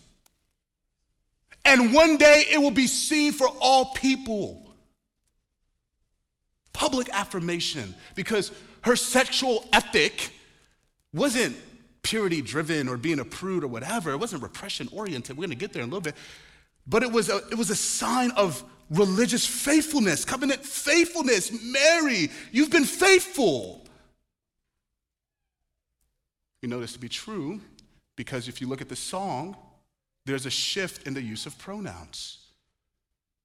And 1.66 1.94
one 1.94 2.18
day 2.18 2.46
it 2.52 2.60
will 2.60 2.72
be 2.72 2.88
seen 2.88 3.32
for 3.32 3.48
all 3.60 3.86
people. 3.94 4.74
Public 6.74 7.10
affirmation, 7.10 7.94
because 8.16 8.52
her 8.82 8.96
sexual 8.96 9.68
ethic 9.74 10.32
wasn't 11.14 11.56
purity 12.02 12.42
driven 12.42 12.88
or 12.88 12.98
being 12.98 13.20
a 13.20 13.26
prude 13.26 13.64
or 13.64 13.68
whatever. 13.68 14.12
It 14.12 14.18
wasn't 14.18 14.42
repression 14.42 14.88
oriented. 14.92 15.38
We're 15.38 15.48
going 15.48 15.50
to 15.50 15.56
get 15.56 15.74
there 15.74 15.84
in 15.84 15.90
a 15.90 15.92
little 15.92 16.02
bit. 16.02 16.16
But 16.88 17.04
it 17.04 17.12
was 17.12 17.30
a, 17.30 17.38
it 17.52 17.56
was 17.58 17.70
a 17.70 17.76
sign 17.76 18.32
of 18.32 18.64
religious 18.90 19.46
faithfulness, 19.46 20.26
covenant 20.26 20.66
faithfulness. 20.66 21.52
Mary, 21.64 22.30
you've 22.52 22.72
been 22.72 22.86
faithful. 22.86 23.86
You 26.62 26.70
know 26.70 26.80
this 26.80 26.94
to 26.94 27.00
be 27.00 27.10
true 27.10 27.62
because 28.16 28.48
if 28.48 28.60
you 28.60 28.68
look 28.68 28.82
at 28.82 28.90
the 28.90 28.96
song, 28.96 29.56
there's 30.26 30.46
a 30.46 30.52
shift 30.52 31.08
in 31.08 31.14
the 31.14 31.22
use 31.22 31.46
of 31.46 31.58
pronouns. 31.58 32.40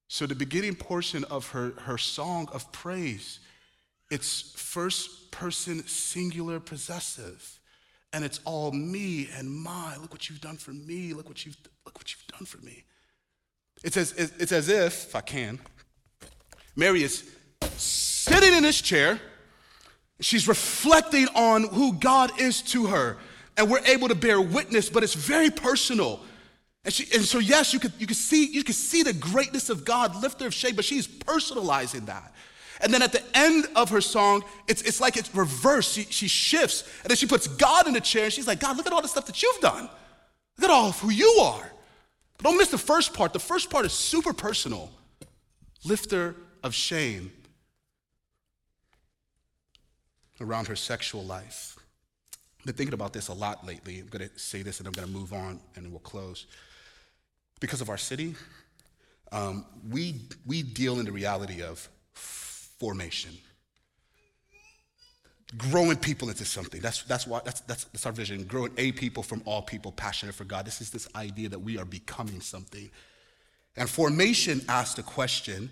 So 0.09 0.27
the 0.27 0.35
beginning 0.35 0.75
portion 0.75 1.25
of 1.25 1.49
her, 1.49 1.73
her 1.83 1.99
song 1.99 2.49
of 2.53 2.71
praise, 2.73 3.41
it's 4.11 4.53
first 4.57 5.31
person 5.31 5.87
singular 5.87 6.61
possessive. 6.61 7.59
And 8.13 8.25
it's 8.25 8.39
all 8.45 8.71
me 8.71 9.29
and 9.37 9.51
my. 9.51 9.97
Look 9.97 10.13
what 10.13 10.29
you've 10.29 10.41
done 10.41 10.57
for 10.57 10.73
me. 10.73 11.13
Look 11.15 11.29
what 11.29 11.45
you've, 11.45 11.57
look 11.85 11.99
what 11.99 12.13
you've 12.13 12.27
done 12.29 12.47
for 12.47 12.59
me. 12.59 12.85
It's 13.85 13.99
as, 13.99 14.13
it's 14.13 14.51
as 14.51 14.69
if, 14.69 15.09
if 15.09 15.15
I 15.15 15.21
can, 15.21 15.61
Mary 16.75 17.03
is 17.03 17.31
sitting 17.77 18.55
in 18.55 18.63
this 18.63 18.81
chair. 18.81 19.21
She's 20.21 20.49
reflecting 20.49 21.29
on 21.35 21.69
who 21.69 21.93
God 21.93 22.41
is 22.41 22.63
to 22.63 22.87
her. 22.87 23.19
And 23.57 23.71
we're 23.71 23.85
able 23.85 24.09
to 24.09 24.15
bear 24.15 24.41
witness, 24.41 24.89
but 24.89 25.05
it's 25.05 25.15
very 25.15 25.51
personal. 25.51 26.21
And, 26.85 26.93
she, 26.95 27.07
and 27.15 27.25
so, 27.25 27.39
yes, 27.39 27.75
you 27.75 27.79
could, 27.79 27.93
you, 27.99 28.07
could 28.07 28.17
see, 28.17 28.47
you 28.47 28.65
could 28.65 28.75
see 28.75 29.03
the 29.03 29.13
greatness 29.13 29.69
of 29.69 29.85
God, 29.85 30.17
lifter 30.17 30.47
of 30.47 30.55
shade, 30.55 30.77
but 30.77 30.85
she's 30.85 31.07
personalizing 31.07 32.07
that. 32.07 32.33
And 32.81 32.93
then 32.93 33.03
at 33.03 33.13
the 33.13 33.23
end 33.35 33.67
of 33.77 33.91
her 33.91 34.01
song, 34.01 34.45
it's, 34.67 34.83
it's 34.83 35.01
like 35.01 35.17
it's 35.17 35.33
reversed. 35.35 35.93
She, 35.93 36.05
she 36.05 36.27
shifts, 36.27 36.83
and 37.03 37.11
then 37.11 37.17
she 37.17 37.27
puts 37.27 37.47
God 37.47 37.87
in 37.87 37.93
the 37.93 38.01
chair, 38.01 38.25
and 38.25 38.33
she's 38.33 38.47
like, 38.47 38.61
God, 38.61 38.77
look 38.79 38.87
at 38.87 38.93
all 38.93 39.03
the 39.03 39.09
stuff 39.09 39.27
that 39.27 39.43
you've 39.43 39.61
done. 39.61 39.91
Look 40.59 40.71
at 40.71 40.75
all 40.75 40.89
of 40.89 40.99
who 41.01 41.11
you 41.11 41.39
are. 41.43 41.71
Don't 42.43 42.59
miss 42.59 42.69
the 42.69 42.79
first 42.79 43.15
part. 43.15 43.33
The 43.33 43.39
first 43.39 43.71
part 43.71 43.85
is 43.85 43.93
super 43.93 44.33
personal. 44.33 44.91
Lifter 45.85 46.37
of 46.63 46.75
shame 46.75 47.33
around 50.41 50.67
her 50.69 50.77
sexual 50.77 51.25
life. 51.25 51.77
I've 52.61 52.67
been 52.67 52.75
thinking 52.75 52.95
about 52.95 53.13
this 53.13 53.29
a 53.29 53.35
lot 53.35 53.67
lately. 53.67 53.99
I'm 53.99 54.07
going 54.07 54.29
to 54.29 54.39
say 54.39 54.63
this 54.63 54.79
and 54.79 54.87
I'm 54.87 54.93
going 54.93 55.07
to 55.07 55.13
move 55.13 55.33
on 55.33 55.61
and 55.77 55.91
we'll 55.91 56.01
close. 56.01 56.47
Because 57.61 57.81
of 57.81 57.89
our 57.89 57.99
city, 57.99 58.35
um, 59.33 59.67
we, 59.91 60.23
we 60.47 60.63
deal 60.63 60.99
in 60.99 61.05
the 61.05 61.13
reality 61.13 61.63
of 61.63 61.89
formation 62.15 63.33
growing 65.57 65.97
people 65.97 66.29
into 66.29 66.45
something. 66.45 66.81
That's, 66.81 67.03
that's, 67.03 67.27
why, 67.27 67.41
that's, 67.45 67.61
that's, 67.63 67.85
that's 67.85 68.07
our 68.07 68.13
vision. 68.13 68.45
Growing 68.45 68.73
a 68.77 68.93
people 68.93 69.23
from 69.23 69.43
all 69.45 69.63
people, 69.63 69.93
passionate 69.93 70.35
for 70.35 70.45
God. 70.45 70.67
This 70.67 70.81
is 70.81 70.91
this 70.91 71.09
idea 71.15 71.49
that 71.49 71.59
we 71.59 71.79
are 71.79 71.85
becoming 71.85 72.41
something. 72.41 72.91
And 73.77 73.89
formation 73.89 74.63
asks 74.69 74.95
the 74.95 75.03
question 75.03 75.71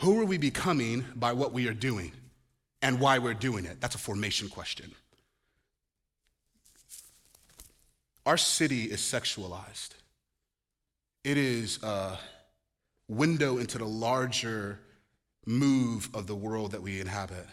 who 0.00 0.20
are 0.20 0.24
we 0.24 0.38
becoming 0.38 1.04
by 1.16 1.32
what 1.32 1.52
we 1.52 1.66
are 1.68 1.74
doing 1.74 2.12
and 2.82 3.00
why 3.00 3.18
we're 3.18 3.34
doing 3.34 3.64
it? 3.64 3.80
That's 3.80 3.96
a 3.96 3.98
formation 3.98 4.48
question. 4.48 4.92
Our 8.24 8.36
city 8.36 8.84
is 8.84 9.00
sexualized, 9.00 9.90
it 11.24 11.36
is 11.36 11.82
a 11.82 12.18
window 13.08 13.58
into 13.58 13.78
the 13.78 13.86
larger 13.86 14.80
move 15.46 16.10
of 16.14 16.26
the 16.26 16.34
world 16.34 16.72
that 16.72 16.82
we 16.82 17.00
inhabit. 17.00 17.46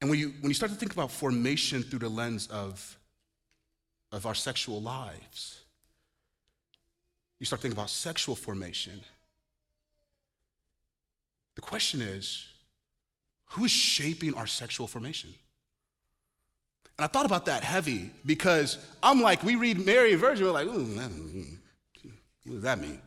And 0.00 0.08
when 0.08 0.18
you, 0.18 0.32
when 0.40 0.50
you 0.50 0.54
start 0.54 0.72
to 0.72 0.78
think 0.78 0.92
about 0.92 1.10
formation 1.10 1.82
through 1.82 1.98
the 1.98 2.08
lens 2.08 2.46
of, 2.48 2.98
of 4.12 4.26
our 4.26 4.34
sexual 4.34 4.80
lives, 4.80 5.60
you 7.38 7.46
start 7.46 7.60
thinking 7.60 7.76
about 7.76 7.90
sexual 7.90 8.34
formation. 8.34 9.00
The 11.54 11.60
question 11.60 12.00
is 12.00 12.46
who 13.46 13.64
is 13.64 13.70
shaping 13.70 14.34
our 14.34 14.46
sexual 14.46 14.86
formation? 14.86 15.34
And 16.96 17.04
I 17.04 17.08
thought 17.08 17.26
about 17.26 17.46
that 17.46 17.64
heavy 17.64 18.10
because 18.26 18.78
I'm 19.02 19.22
like, 19.22 19.42
we 19.42 19.56
read 19.56 19.84
Mary 19.84 20.14
Virgin, 20.14 20.44
we're 20.46 20.52
like, 20.52 20.66
ooh, 20.66 20.84
what 22.44 22.52
does 22.52 22.62
that 22.62 22.78
mean? 22.78 23.00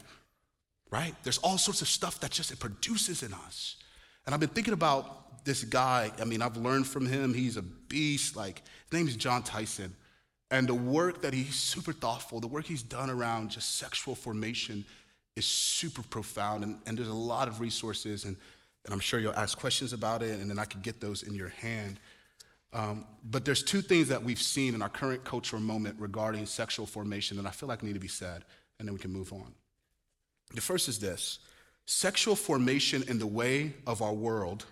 Right? 0.90 1.16
There's 1.24 1.38
all 1.40 1.58
sorts 1.58 1.82
of 1.82 1.88
stuff 1.88 2.20
that 2.20 2.32
just 2.32 2.52
it 2.52 2.60
produces 2.60 3.24
in 3.24 3.34
us. 3.34 3.78
And 4.26 4.34
I've 4.34 4.40
been 4.40 4.50
thinking 4.50 4.74
about 4.74 5.23
this 5.44 5.64
guy, 5.64 6.12
I 6.20 6.26
mean, 6.26 6.42
I've 6.42 6.58
learned 6.58 6.88
from 6.88 7.06
him. 7.06 7.34
He's 7.34 7.58
a 7.58 7.62
beast. 7.62 8.36
Like, 8.36 8.62
his 8.90 8.94
name 8.98 9.08
is 9.08 9.16
Jon 9.16 9.44
Tyson. 9.44 9.96
And 10.52 10.68
the 10.68 10.74
work 10.74 11.22
that 11.22 11.34
he's 11.34 11.56
super 11.56 11.94
thoughtful, 11.94 12.40
the 12.40 12.48
work 12.48 12.66
he's 12.66 12.84
done 12.84 13.10
around 13.10 13.52
just 13.52 13.78
sexual 13.78 14.16
formation 14.16 14.86
is 15.36 15.46
super 15.46 16.04
profound. 16.04 16.64
And, 16.64 16.80
and 16.86 16.98
there's 16.98 17.08
a 17.08 17.14
lot 17.14 17.48
of 17.48 17.60
resources, 17.60 18.26
and, 18.26 18.38
and 18.86 18.94
I'm 18.94 19.00
sure 19.00 19.20
you'll 19.20 19.34
ask 19.34 19.58
questions 19.58 19.94
about 19.94 20.22
it, 20.22 20.40
and 20.40 20.50
then 20.50 20.60
I 20.60 20.66
can 20.66 20.82
get 20.82 21.02
those 21.02 21.24
in 21.24 21.34
your 21.34 21.50
hand. 21.50 22.00
Um, 22.72 23.06
but 23.24 23.46
there's 23.46 23.64
two 23.64 23.82
things 23.82 24.08
that 24.10 24.24
we've 24.24 24.42
seen 24.42 24.74
in 24.74 24.82
our 24.82 24.90
current 24.90 25.24
cultural 25.24 25.62
moment 25.62 25.96
regarding 26.00 26.46
sexual 26.46 26.86
formation 26.86 27.38
that 27.38 27.46
I 27.46 27.52
feel 27.52 27.70
like 27.70 27.84
need 27.84 27.94
to 27.94 28.00
be 28.00 28.08
said, 28.08 28.44
and 28.80 28.88
then 28.88 28.94
we 28.94 29.00
can 29.00 29.12
move 29.12 29.32
on. 29.32 29.54
The 30.54 30.62
first 30.62 30.88
is 30.88 31.00
this 31.00 31.40
sexual 31.86 32.36
formation 32.36 33.04
in 33.08 33.20
the 33.20 33.28
way 33.28 33.74
of 33.86 34.02
our 34.02 34.14
world 34.14 34.66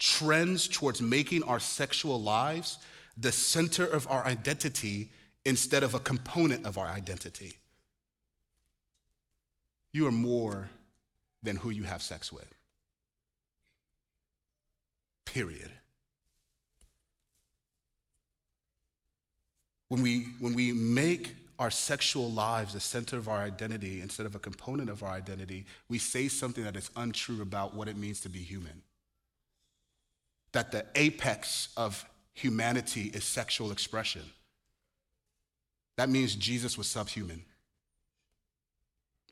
trends 0.00 0.66
towards 0.66 1.00
making 1.00 1.44
our 1.44 1.60
sexual 1.60 2.20
lives 2.20 2.78
the 3.16 3.30
center 3.30 3.84
of 3.84 4.08
our 4.08 4.24
identity 4.24 5.10
instead 5.44 5.82
of 5.82 5.94
a 5.94 6.00
component 6.00 6.66
of 6.66 6.78
our 6.78 6.86
identity. 6.86 7.52
You 9.92 10.06
are 10.06 10.12
more 10.12 10.70
than 11.42 11.56
who 11.56 11.70
you 11.70 11.84
have 11.84 12.02
sex 12.02 12.32
with. 12.32 12.46
Period. 15.26 15.70
When 19.88 20.02
we, 20.02 20.28
when 20.38 20.54
we 20.54 20.72
make 20.72 21.34
our 21.58 21.70
sexual 21.70 22.30
lives 22.30 22.72
the 22.72 22.80
center 22.80 23.18
of 23.18 23.28
our 23.28 23.42
identity 23.42 24.00
instead 24.00 24.24
of 24.24 24.34
a 24.34 24.38
component 24.38 24.88
of 24.88 25.02
our 25.02 25.10
identity, 25.10 25.66
we 25.88 25.98
say 25.98 26.28
something 26.28 26.64
that 26.64 26.76
is 26.76 26.90
untrue 26.96 27.42
about 27.42 27.74
what 27.74 27.88
it 27.88 27.98
means 27.98 28.20
to 28.20 28.28
be 28.30 28.38
human 28.38 28.82
that 30.52 30.72
the 30.72 30.84
apex 30.94 31.68
of 31.76 32.04
humanity 32.32 33.10
is 33.14 33.24
sexual 33.24 33.72
expression. 33.72 34.22
That 35.96 36.08
means 36.08 36.34
Jesus 36.34 36.78
was 36.78 36.86
subhuman. 36.86 37.44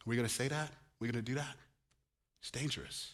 Are 0.00 0.10
we 0.10 0.16
going 0.16 0.28
to 0.28 0.34
say 0.34 0.48
that? 0.48 0.68
Are 0.68 1.00
we 1.00 1.08
going 1.08 1.24
to 1.24 1.30
do 1.30 1.36
that? 1.36 1.56
It's 2.40 2.50
dangerous. 2.50 3.12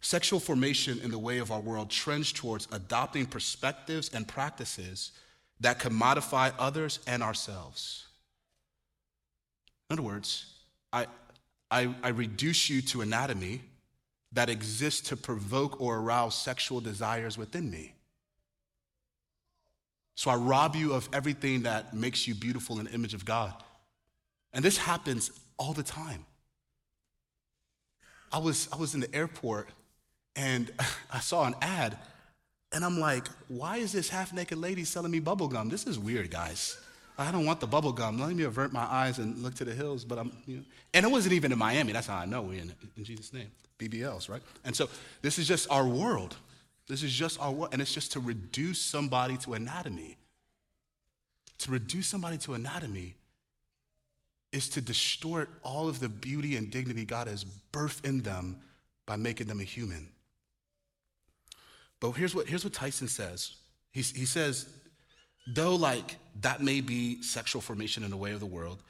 Sexual 0.00 0.40
formation 0.40 0.98
in 1.00 1.10
the 1.10 1.18
way 1.18 1.38
of 1.38 1.52
our 1.52 1.60
world 1.60 1.88
trends 1.88 2.32
towards 2.32 2.66
adopting 2.72 3.26
perspectives 3.26 4.10
and 4.12 4.26
practices 4.26 5.12
that 5.60 5.78
commodify 5.78 6.52
others 6.58 6.98
and 7.06 7.22
ourselves. 7.22 8.06
In 9.88 9.94
other 9.94 10.02
words, 10.02 10.54
I, 10.92 11.06
I, 11.70 11.94
I 12.02 12.08
reduce 12.08 12.68
you 12.68 12.82
to 12.82 13.02
anatomy 13.02 13.62
that 14.32 14.48
exists 14.48 15.08
to 15.08 15.16
provoke 15.16 15.80
or 15.80 15.98
arouse 15.98 16.34
sexual 16.34 16.80
desires 16.80 17.36
within 17.36 17.70
me. 17.70 17.94
So 20.14 20.30
I 20.30 20.36
rob 20.36 20.76
you 20.76 20.92
of 20.92 21.08
everything 21.12 21.62
that 21.62 21.94
makes 21.94 22.28
you 22.28 22.34
beautiful 22.34 22.78
in 22.78 22.86
the 22.86 22.92
image 22.92 23.14
of 23.14 23.24
God. 23.24 23.54
And 24.52 24.64
this 24.64 24.76
happens 24.76 25.30
all 25.56 25.72
the 25.72 25.82
time. 25.82 26.24
I 28.32 28.38
was, 28.38 28.68
I 28.72 28.76
was 28.76 28.94
in 28.94 29.00
the 29.00 29.14
airport 29.14 29.68
and 30.36 30.70
I 31.10 31.20
saw 31.20 31.44
an 31.44 31.54
ad, 31.60 31.98
and 32.72 32.84
I'm 32.84 32.98
like, 32.98 33.28
why 33.48 33.76
is 33.76 33.92
this 33.92 34.08
half 34.08 34.32
naked 34.32 34.56
lady 34.56 34.84
selling 34.84 35.12
me 35.12 35.20
bubble 35.20 35.48
gum? 35.48 35.68
This 35.68 35.86
is 35.86 35.98
weird, 35.98 36.30
guys. 36.30 36.78
I 37.18 37.30
don't 37.30 37.44
want 37.44 37.60
the 37.60 37.66
bubble 37.66 37.92
gum. 37.92 38.18
Let 38.18 38.34
me 38.34 38.44
avert 38.44 38.72
my 38.72 38.84
eyes 38.84 39.18
and 39.18 39.38
look 39.42 39.54
to 39.56 39.64
the 39.64 39.74
hills, 39.74 40.04
but 40.04 40.18
I'm, 40.18 40.32
you 40.46 40.56
know. 40.56 40.62
And 40.94 41.04
it 41.04 41.10
wasn't 41.10 41.34
even 41.34 41.52
in 41.52 41.58
Miami. 41.58 41.92
That's 41.92 42.06
how 42.06 42.16
I 42.16 42.24
know 42.24 42.42
we're 42.42 42.60
in, 42.60 42.72
in 42.96 43.04
Jesus' 43.04 43.32
name. 43.32 43.50
BBLs, 43.78 44.28
right? 44.28 44.42
And 44.64 44.74
so 44.74 44.88
this 45.20 45.38
is 45.38 45.46
just 45.46 45.70
our 45.70 45.86
world. 45.86 46.36
This 46.88 47.02
is 47.02 47.12
just 47.12 47.40
our 47.40 47.50
world. 47.50 47.70
And 47.72 47.82
it's 47.82 47.92
just 47.92 48.12
to 48.12 48.20
reduce 48.20 48.80
somebody 48.80 49.36
to 49.38 49.54
anatomy. 49.54 50.16
To 51.58 51.70
reduce 51.70 52.06
somebody 52.06 52.38
to 52.38 52.54
anatomy 52.54 53.14
is 54.52 54.68
to 54.70 54.80
distort 54.80 55.48
all 55.62 55.88
of 55.88 56.00
the 56.00 56.08
beauty 56.08 56.56
and 56.56 56.70
dignity 56.70 57.04
God 57.04 57.26
has 57.26 57.44
birthed 57.72 58.04
in 58.04 58.20
them 58.20 58.56
by 59.06 59.16
making 59.16 59.46
them 59.46 59.60
a 59.60 59.64
human. 59.64 60.08
But 62.00 62.12
here's 62.12 62.34
what, 62.34 62.48
here's 62.48 62.64
what 62.64 62.72
Tyson 62.72 63.08
says. 63.08 63.54
He, 63.92 64.02
he 64.02 64.24
says, 64.24 64.68
though 65.46 65.74
like 65.74 66.16
that 66.40 66.62
may 66.62 66.80
be 66.80 67.22
sexual 67.22 67.62
formation 67.62 68.04
in 68.04 68.10
the 68.10 68.16
way 68.16 68.32
of 68.32 68.40
the 68.40 68.46
world, 68.46 68.82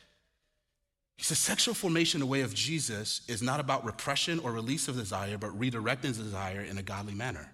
he 1.17 1.25
says 1.25 1.39
sexual 1.39 1.75
formation 1.75 2.21
in 2.21 2.27
the 2.27 2.31
way 2.31 2.41
of 2.41 2.55
Jesus 2.55 3.21
is 3.29 3.43
not 3.43 3.61
about 3.61 3.85
repression 3.85 4.41
or 4.41 4.51
release 4.53 4.89
of 4.89 4.97
desire, 4.97 5.39
but 5.39 5.59
redirecting 5.59 6.17
desire 6.17 6.63
in 6.63 6.79
a 6.79 6.83
godly 6.83 7.15
manner. 7.15 7.53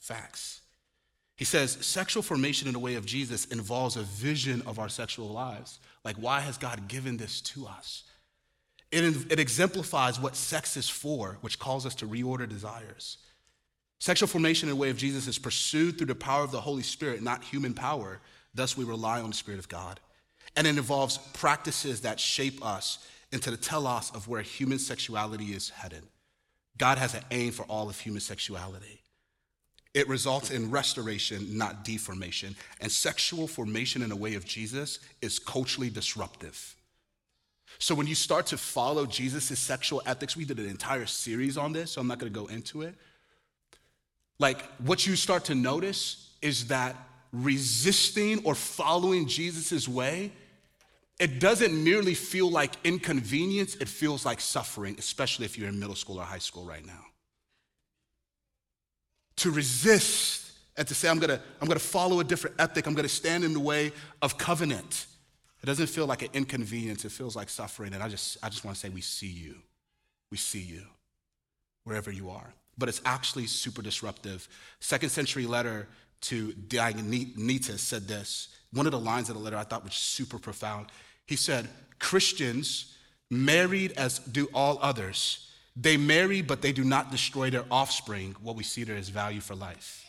Facts. 0.00 0.60
He 1.36 1.44
says 1.44 1.78
sexual 1.80 2.22
formation 2.22 2.66
in 2.66 2.74
the 2.74 2.78
way 2.78 2.96
of 2.96 3.06
Jesus 3.06 3.46
involves 3.46 3.96
a 3.96 4.02
vision 4.02 4.62
of 4.66 4.78
our 4.78 4.88
sexual 4.88 5.28
lives. 5.28 5.78
Like, 6.04 6.16
why 6.16 6.40
has 6.40 6.58
God 6.58 6.88
given 6.88 7.16
this 7.16 7.40
to 7.42 7.66
us? 7.66 8.04
It, 8.90 9.04
it 9.30 9.38
exemplifies 9.38 10.18
what 10.18 10.34
sex 10.34 10.76
is 10.76 10.88
for, 10.88 11.38
which 11.42 11.58
calls 11.58 11.86
us 11.86 11.94
to 11.96 12.06
reorder 12.06 12.48
desires. 12.48 13.18
Sexual 14.00 14.28
formation 14.28 14.68
in 14.68 14.74
the 14.74 14.80
way 14.80 14.88
of 14.88 14.96
Jesus 14.96 15.26
is 15.26 15.38
pursued 15.38 15.98
through 15.98 16.06
the 16.06 16.14
power 16.14 16.42
of 16.42 16.50
the 16.50 16.60
Holy 16.60 16.82
Spirit, 16.82 17.22
not 17.22 17.44
human 17.44 17.74
power. 17.74 18.18
Thus, 18.54 18.76
we 18.76 18.84
rely 18.84 19.20
on 19.20 19.30
the 19.30 19.36
Spirit 19.36 19.60
of 19.60 19.68
God. 19.68 20.00
And 20.56 20.66
it 20.66 20.70
involves 20.70 21.18
practices 21.34 22.00
that 22.00 22.18
shape 22.18 22.64
us 22.64 23.06
into 23.30 23.50
the 23.50 23.58
telos 23.58 24.10
of 24.14 24.26
where 24.26 24.42
human 24.42 24.78
sexuality 24.78 25.52
is 25.52 25.68
headed. 25.68 26.02
God 26.78 26.96
has 26.96 27.14
an 27.14 27.22
aim 27.30 27.52
for 27.52 27.64
all 27.64 27.90
of 27.90 28.00
human 28.00 28.20
sexuality. 28.20 29.02
It 29.92 30.08
results 30.08 30.50
in 30.50 30.70
restoration, 30.70 31.58
not 31.58 31.84
deformation. 31.84 32.56
And 32.80 32.90
sexual 32.90 33.46
formation 33.46 34.02
in 34.02 34.08
the 34.08 34.16
way 34.16 34.34
of 34.34 34.46
Jesus 34.46 34.98
is 35.20 35.38
culturally 35.38 35.90
disruptive. 35.90 36.74
So 37.78 37.94
when 37.94 38.06
you 38.06 38.14
start 38.14 38.46
to 38.46 38.56
follow 38.56 39.04
Jesus' 39.04 39.58
sexual 39.58 40.02
ethics, 40.06 40.36
we 40.36 40.46
did 40.46 40.58
an 40.58 40.68
entire 40.68 41.06
series 41.06 41.58
on 41.58 41.72
this, 41.72 41.92
so 41.92 42.00
I'm 42.00 42.06
not 42.06 42.18
gonna 42.18 42.30
go 42.30 42.46
into 42.46 42.82
it. 42.82 42.94
Like, 44.40 44.62
what 44.78 45.06
you 45.06 45.16
start 45.16 45.44
to 45.44 45.54
notice 45.54 46.30
is 46.40 46.68
that 46.68 46.96
resisting 47.30 48.42
or 48.44 48.54
following 48.54 49.28
Jesus' 49.28 49.86
way, 49.86 50.32
it 51.20 51.38
doesn't 51.38 51.84
merely 51.84 52.14
feel 52.14 52.50
like 52.50 52.72
inconvenience, 52.82 53.74
it 53.76 53.86
feels 53.86 54.24
like 54.24 54.40
suffering, 54.40 54.96
especially 54.98 55.44
if 55.44 55.58
you're 55.58 55.68
in 55.68 55.78
middle 55.78 55.94
school 55.94 56.18
or 56.18 56.24
high 56.24 56.38
school 56.38 56.64
right 56.64 56.84
now. 56.84 57.04
To 59.36 59.50
resist 59.50 60.52
and 60.74 60.88
to 60.88 60.94
say, 60.94 61.10
I'm 61.10 61.18
gonna, 61.18 61.40
I'm 61.60 61.68
gonna 61.68 61.78
follow 61.78 62.20
a 62.20 62.24
different 62.24 62.56
ethic, 62.58 62.86
I'm 62.86 62.94
gonna 62.94 63.08
stand 63.08 63.44
in 63.44 63.52
the 63.52 63.60
way 63.60 63.92
of 64.22 64.38
covenant. 64.38 65.06
It 65.62 65.66
doesn't 65.66 65.88
feel 65.88 66.06
like 66.06 66.22
an 66.22 66.30
inconvenience, 66.32 67.04
it 67.04 67.12
feels 67.12 67.36
like 67.36 67.50
suffering. 67.50 67.92
And 67.92 68.02
I 68.02 68.08
just, 68.08 68.38
I 68.42 68.48
just 68.48 68.64
wanna 68.64 68.76
say, 68.76 68.88
we 68.88 69.02
see 69.02 69.26
you. 69.26 69.56
We 70.30 70.38
see 70.38 70.60
you 70.60 70.84
wherever 71.84 72.10
you 72.10 72.30
are 72.30 72.54
but 72.78 72.88
it's 72.88 73.00
actually 73.04 73.46
super 73.46 73.82
disruptive. 73.82 74.48
Second 74.80 75.10
century 75.10 75.46
letter 75.46 75.88
to 76.22 76.52
Diognetus 76.52 77.78
said 77.78 78.08
this. 78.08 78.48
One 78.72 78.86
of 78.86 78.92
the 78.92 79.00
lines 79.00 79.28
of 79.28 79.36
the 79.36 79.42
letter 79.42 79.56
I 79.56 79.64
thought 79.64 79.84
was 79.84 79.94
super 79.94 80.38
profound. 80.38 80.86
He 81.26 81.36
said, 81.36 81.68
Christians 81.98 82.96
married 83.30 83.92
as 83.92 84.18
do 84.18 84.48
all 84.52 84.78
others. 84.82 85.50
They 85.76 85.96
marry, 85.96 86.42
but 86.42 86.62
they 86.62 86.72
do 86.72 86.84
not 86.84 87.10
destroy 87.10 87.50
their 87.50 87.64
offspring, 87.70 88.34
what 88.42 88.56
we 88.56 88.64
see 88.64 88.84
there 88.84 88.96
is 88.96 89.08
value 89.08 89.40
for 89.40 89.54
life. 89.54 90.04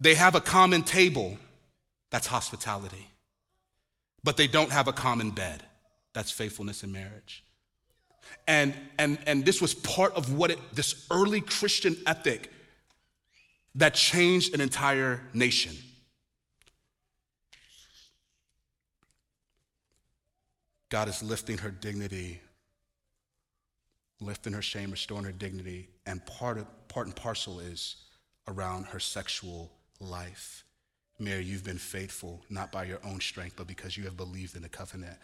They 0.00 0.14
have 0.14 0.34
a 0.34 0.40
common 0.40 0.82
table, 0.82 1.38
that's 2.10 2.28
hospitality. 2.28 3.08
But 4.22 4.36
they 4.36 4.46
don't 4.46 4.70
have 4.70 4.88
a 4.88 4.92
common 4.92 5.30
bed, 5.30 5.62
that's 6.14 6.30
faithfulness 6.30 6.84
in 6.84 6.92
marriage. 6.92 7.44
And, 8.46 8.74
and, 8.98 9.18
and 9.26 9.44
this 9.44 9.60
was 9.60 9.74
part 9.74 10.14
of 10.14 10.32
what 10.32 10.50
it, 10.50 10.58
this 10.74 11.06
early 11.10 11.40
Christian 11.40 11.96
ethic 12.06 12.50
that 13.74 13.94
changed 13.94 14.54
an 14.54 14.60
entire 14.60 15.22
nation. 15.34 15.76
God 20.88 21.08
is 21.08 21.22
lifting 21.22 21.58
her 21.58 21.70
dignity, 21.70 22.40
lifting 24.20 24.54
her 24.54 24.62
shame, 24.62 24.90
restoring 24.90 25.24
her 25.24 25.32
dignity, 25.32 25.88
and 26.06 26.24
part, 26.24 26.56
of, 26.58 26.88
part 26.88 27.06
and 27.06 27.14
parcel 27.14 27.60
is 27.60 27.96
around 28.48 28.86
her 28.86 28.98
sexual 28.98 29.70
life. 30.00 30.64
Mary, 31.18 31.44
you've 31.44 31.64
been 31.64 31.78
faithful, 31.78 32.40
not 32.48 32.72
by 32.72 32.84
your 32.84 33.00
own 33.04 33.20
strength, 33.20 33.54
but 33.56 33.66
because 33.66 33.96
you 33.96 34.04
have 34.04 34.16
believed 34.16 34.56
in 34.56 34.62
the 34.62 34.68
covenant. 34.68 35.18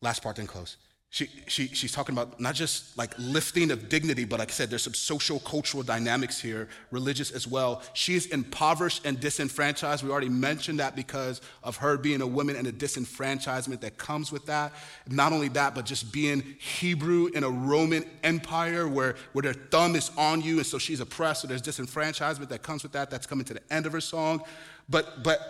Last 0.00 0.22
part, 0.22 0.36
then 0.36 0.46
close. 0.46 0.76
She, 1.10 1.26
she, 1.46 1.68
she's 1.68 1.90
talking 1.90 2.14
about 2.14 2.38
not 2.38 2.54
just 2.54 2.96
like 2.98 3.14
lifting 3.18 3.70
of 3.70 3.88
dignity, 3.88 4.26
but 4.26 4.40
like 4.40 4.50
I 4.50 4.52
said, 4.52 4.68
there's 4.68 4.82
some 4.82 4.92
social, 4.92 5.40
cultural 5.40 5.82
dynamics 5.82 6.38
here, 6.38 6.68
religious 6.90 7.30
as 7.30 7.46
well. 7.46 7.82
She's 7.94 8.26
impoverished 8.26 9.06
and 9.06 9.18
disenfranchised. 9.18 10.04
We 10.04 10.10
already 10.10 10.28
mentioned 10.28 10.80
that 10.80 10.94
because 10.94 11.40
of 11.62 11.76
her 11.76 11.96
being 11.96 12.20
a 12.20 12.26
woman 12.26 12.56
and 12.56 12.66
the 12.66 12.72
disenfranchisement 12.72 13.80
that 13.80 13.96
comes 13.96 14.30
with 14.30 14.44
that. 14.46 14.74
Not 15.08 15.32
only 15.32 15.48
that, 15.48 15.74
but 15.74 15.86
just 15.86 16.12
being 16.12 16.42
Hebrew 16.58 17.28
in 17.28 17.42
a 17.42 17.50
Roman 17.50 18.04
empire 18.22 18.86
where, 18.86 19.16
where 19.32 19.42
their 19.42 19.54
thumb 19.54 19.96
is 19.96 20.10
on 20.18 20.42
you, 20.42 20.58
and 20.58 20.66
so 20.66 20.76
she's 20.76 21.00
oppressed, 21.00 21.40
so 21.40 21.48
there's 21.48 21.62
disenfranchisement 21.62 22.50
that 22.50 22.62
comes 22.62 22.82
with 22.82 22.92
that. 22.92 23.08
That's 23.08 23.26
coming 23.26 23.46
to 23.46 23.54
the 23.54 23.72
end 23.72 23.86
of 23.86 23.92
her 23.92 24.02
song. 24.02 24.42
But, 24.90 25.22
but, 25.22 25.40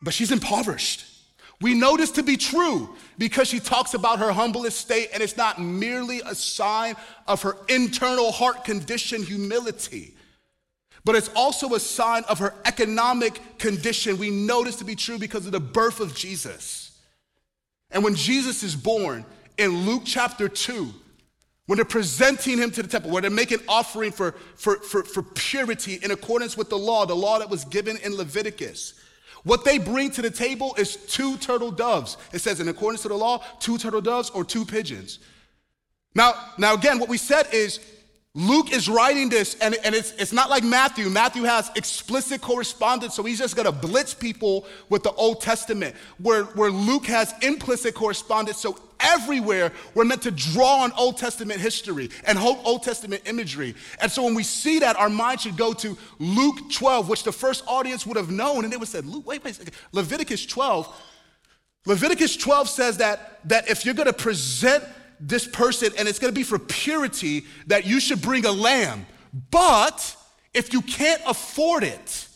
but 0.00 0.14
she's 0.14 0.30
impoverished. 0.30 1.11
We 1.62 1.74
know 1.74 1.96
this 1.96 2.10
to 2.12 2.24
be 2.24 2.36
true 2.36 2.94
because 3.18 3.46
she 3.46 3.60
talks 3.60 3.94
about 3.94 4.18
her 4.18 4.32
humble 4.32 4.66
estate, 4.66 5.10
and 5.14 5.22
it's 5.22 5.36
not 5.36 5.60
merely 5.60 6.20
a 6.20 6.34
sign 6.34 6.96
of 7.28 7.40
her 7.42 7.56
internal 7.68 8.32
heart 8.32 8.64
condition, 8.64 9.22
humility, 9.22 10.14
but 11.04 11.14
it's 11.14 11.30
also 11.36 11.74
a 11.74 11.80
sign 11.80 12.24
of 12.28 12.40
her 12.40 12.52
economic 12.64 13.58
condition. 13.58 14.18
We 14.18 14.30
know 14.30 14.64
this 14.64 14.76
to 14.76 14.84
be 14.84 14.96
true 14.96 15.18
because 15.18 15.46
of 15.46 15.52
the 15.52 15.60
birth 15.60 16.00
of 16.00 16.14
Jesus. 16.14 16.98
And 17.92 18.02
when 18.02 18.16
Jesus 18.16 18.62
is 18.62 18.74
born 18.74 19.24
in 19.56 19.86
Luke 19.86 20.02
chapter 20.04 20.48
2, 20.48 20.92
when 21.66 21.76
they're 21.76 21.84
presenting 21.84 22.58
him 22.58 22.72
to 22.72 22.82
the 22.82 22.88
temple, 22.88 23.10
where 23.12 23.22
they're 23.22 23.30
making 23.30 23.60
offering 23.68 24.10
for, 24.10 24.32
for, 24.56 24.76
for, 24.78 25.04
for 25.04 25.22
purity 25.22 26.00
in 26.02 26.10
accordance 26.10 26.56
with 26.56 26.70
the 26.70 26.78
law, 26.78 27.06
the 27.06 27.14
law 27.14 27.38
that 27.38 27.48
was 27.48 27.64
given 27.64 27.96
in 27.98 28.16
Leviticus. 28.16 28.94
What 29.44 29.64
they 29.64 29.78
bring 29.78 30.10
to 30.12 30.22
the 30.22 30.30
table 30.30 30.74
is 30.78 30.96
two 30.96 31.36
turtle 31.38 31.70
doves. 31.70 32.16
It 32.32 32.40
says, 32.40 32.60
in 32.60 32.68
accordance 32.68 33.02
to 33.02 33.08
the 33.08 33.16
law, 33.16 33.42
two 33.58 33.76
turtle 33.76 34.00
doves 34.00 34.30
or 34.30 34.44
two 34.44 34.64
pigeons. 34.64 35.18
Now, 36.14 36.34
now 36.58 36.74
again, 36.74 36.98
what 36.98 37.08
we 37.08 37.18
said 37.18 37.46
is 37.52 37.80
Luke 38.34 38.72
is 38.72 38.88
writing 38.88 39.28
this, 39.28 39.56
and, 39.60 39.76
and 39.84 39.94
it's, 39.94 40.12
it's 40.12 40.32
not 40.32 40.48
like 40.48 40.64
Matthew. 40.64 41.10
Matthew 41.10 41.42
has 41.42 41.70
explicit 41.76 42.40
correspondence, 42.40 43.14
so 43.14 43.22
he's 43.22 43.38
just 43.38 43.54
gonna 43.54 43.72
blitz 43.72 44.14
people 44.14 44.64
with 44.88 45.02
the 45.02 45.12
Old 45.12 45.42
Testament, 45.42 45.94
where, 46.18 46.44
where 46.44 46.70
Luke 46.70 47.04
has 47.06 47.34
implicit 47.42 47.94
correspondence. 47.94 48.56
So 48.56 48.78
everywhere 49.00 49.70
we're 49.94 50.06
meant 50.06 50.22
to 50.22 50.30
draw 50.30 50.82
on 50.82 50.92
Old 50.92 51.18
Testament 51.18 51.60
history 51.60 52.08
and 52.26 52.38
Old 52.38 52.82
Testament 52.82 53.20
imagery. 53.26 53.74
And 54.00 54.10
so 54.10 54.22
when 54.22 54.34
we 54.34 54.44
see 54.44 54.78
that, 54.78 54.96
our 54.96 55.10
mind 55.10 55.42
should 55.42 55.58
go 55.58 55.74
to 55.74 55.98
Luke 56.18 56.70
12, 56.72 57.10
which 57.10 57.24
the 57.24 57.32
first 57.32 57.64
audience 57.66 58.06
would 58.06 58.16
have 58.16 58.30
known, 58.30 58.64
and 58.64 58.72
they 58.72 58.78
would 58.78 58.88
have 58.88 59.04
said, 59.04 59.04
Luke, 59.04 59.26
wait, 59.26 59.44
wait, 59.44 59.60
Leviticus 59.92 60.46
12. 60.46 61.02
Leviticus 61.84 62.36
12 62.36 62.68
says 62.70 62.96
that, 62.96 63.40
that 63.44 63.68
if 63.68 63.84
you're 63.84 63.94
gonna 63.94 64.10
present 64.10 64.84
this 65.22 65.46
person, 65.46 65.92
and 65.96 66.08
it's 66.08 66.18
gonna 66.18 66.32
be 66.32 66.42
for 66.42 66.58
purity, 66.58 67.44
that 67.68 67.86
you 67.86 68.00
should 68.00 68.20
bring 68.20 68.44
a 68.44 68.52
lamb. 68.52 69.06
But 69.50 70.16
if 70.52 70.72
you 70.72 70.82
can't 70.82 71.22
afford 71.26 71.84
it, 71.84 72.28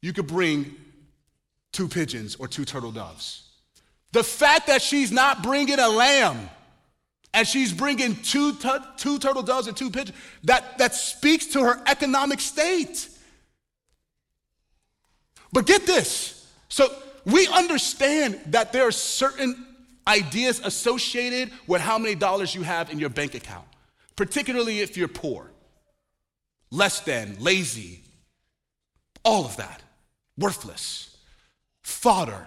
you 0.00 0.12
could 0.12 0.26
bring 0.26 0.74
two 1.72 1.88
pigeons 1.88 2.36
or 2.36 2.48
two 2.48 2.64
turtle 2.64 2.92
doves. 2.92 3.48
The 4.12 4.22
fact 4.22 4.66
that 4.66 4.82
she's 4.82 5.10
not 5.10 5.42
bringing 5.42 5.78
a 5.78 5.88
lamb 5.88 6.50
and 7.34 7.48
she's 7.48 7.72
bringing 7.72 8.14
two, 8.16 8.56
two 8.98 9.18
turtle 9.18 9.42
doves 9.42 9.66
and 9.66 9.76
two 9.76 9.90
pigeons, 9.90 10.16
that, 10.44 10.78
that 10.78 10.94
speaks 10.94 11.46
to 11.48 11.62
her 11.62 11.82
economic 11.86 12.40
state. 12.40 13.08
But 15.52 15.66
get 15.66 15.86
this. 15.86 16.50
So 16.68 16.94
we 17.24 17.46
understand 17.48 18.40
that 18.48 18.72
there 18.72 18.86
are 18.86 18.92
certain 18.92 19.66
ideas 20.06 20.60
associated 20.64 21.50
with 21.66 21.80
how 21.80 21.98
many 21.98 22.14
dollars 22.14 22.54
you 22.54 22.62
have 22.62 22.90
in 22.90 22.98
your 22.98 23.10
bank 23.10 23.34
account. 23.34 23.66
particularly 24.16 24.80
if 24.80 24.96
you're 24.96 25.08
poor, 25.08 25.50
less 26.70 27.00
than, 27.00 27.36
lazy, 27.40 28.02
all 29.24 29.44
of 29.44 29.56
that, 29.56 29.82
worthless, 30.38 31.16
fodder, 31.82 32.46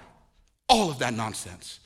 all 0.69 0.89
of 0.89 0.99
that 0.99 1.13
nonsense. 1.13 1.79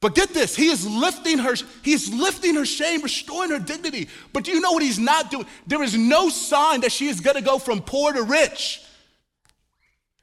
But 0.00 0.14
get 0.14 0.30
this, 0.30 0.54
he 0.54 0.68
is 0.68 0.86
lifting 0.86 1.38
her, 1.38 1.54
he 1.82 1.92
is 1.92 2.12
lifting 2.12 2.54
her 2.56 2.66
shame, 2.66 3.02
restoring 3.02 3.50
her 3.50 3.58
dignity. 3.58 4.08
But 4.32 4.44
do 4.44 4.52
you 4.52 4.60
know 4.60 4.72
what 4.72 4.82
he's 4.82 4.98
not 4.98 5.30
doing? 5.30 5.46
There 5.66 5.82
is 5.82 5.96
no 5.96 6.28
sign 6.28 6.82
that 6.82 6.92
she 6.92 7.08
is 7.08 7.20
gonna 7.20 7.40
go 7.40 7.58
from 7.58 7.80
poor 7.80 8.12
to 8.12 8.22
rich. 8.22 8.82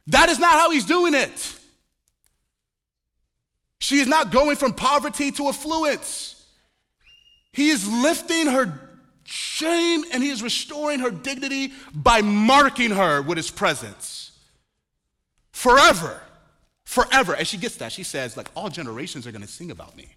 That 0.07 0.29
is 0.29 0.37
not 0.39 0.53
how 0.53 0.69
he's 0.69 0.85
doing 0.85 1.15
it. 1.15 1.57
She 3.81 3.97
is 3.97 4.07
not 4.07 4.31
going 4.31 4.57
from 4.57 4.73
poverty 4.73 5.31
to 5.31 5.47
affluence. 5.47 6.45
He 7.51 7.69
is 7.69 7.91
lifting 7.91 8.45
her 8.45 8.79
shame 9.23 10.03
and 10.13 10.21
he 10.21 10.29
is 10.29 10.43
restoring 10.43 10.99
her 10.99 11.09
dignity 11.09 11.73
by 11.91 12.21
marking 12.21 12.91
her 12.91 13.23
with 13.23 13.37
his 13.37 13.49
presence 13.49 14.37
forever. 15.51 16.21
Forever. 16.83 17.33
And 17.33 17.47
she 17.47 17.57
gets 17.57 17.77
that. 17.77 17.91
She 17.91 18.03
says, 18.03 18.37
like, 18.37 18.49
all 18.55 18.69
generations 18.69 19.25
are 19.25 19.31
going 19.31 19.41
to 19.41 19.47
sing 19.47 19.71
about 19.71 19.97
me. 19.97 20.15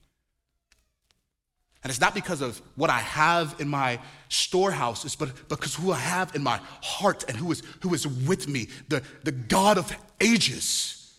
And 1.82 1.90
it's 1.90 2.00
not 2.00 2.14
because 2.14 2.42
of 2.42 2.60
what 2.76 2.90
I 2.90 2.98
have 2.98 3.56
in 3.60 3.68
my 3.68 3.98
storehouses, 4.28 5.16
but 5.16 5.48
because 5.48 5.74
who 5.74 5.90
I 5.90 5.98
have 5.98 6.34
in 6.34 6.42
my 6.42 6.60
heart 6.82 7.24
and 7.28 7.36
who 7.36 7.50
is, 7.50 7.62
who 7.80 7.94
is 7.94 8.06
with 8.06 8.46
me, 8.46 8.68
the, 8.88 9.02
the 9.22 9.32
God 9.32 9.78
of 9.78 9.90
ages. 10.20 11.14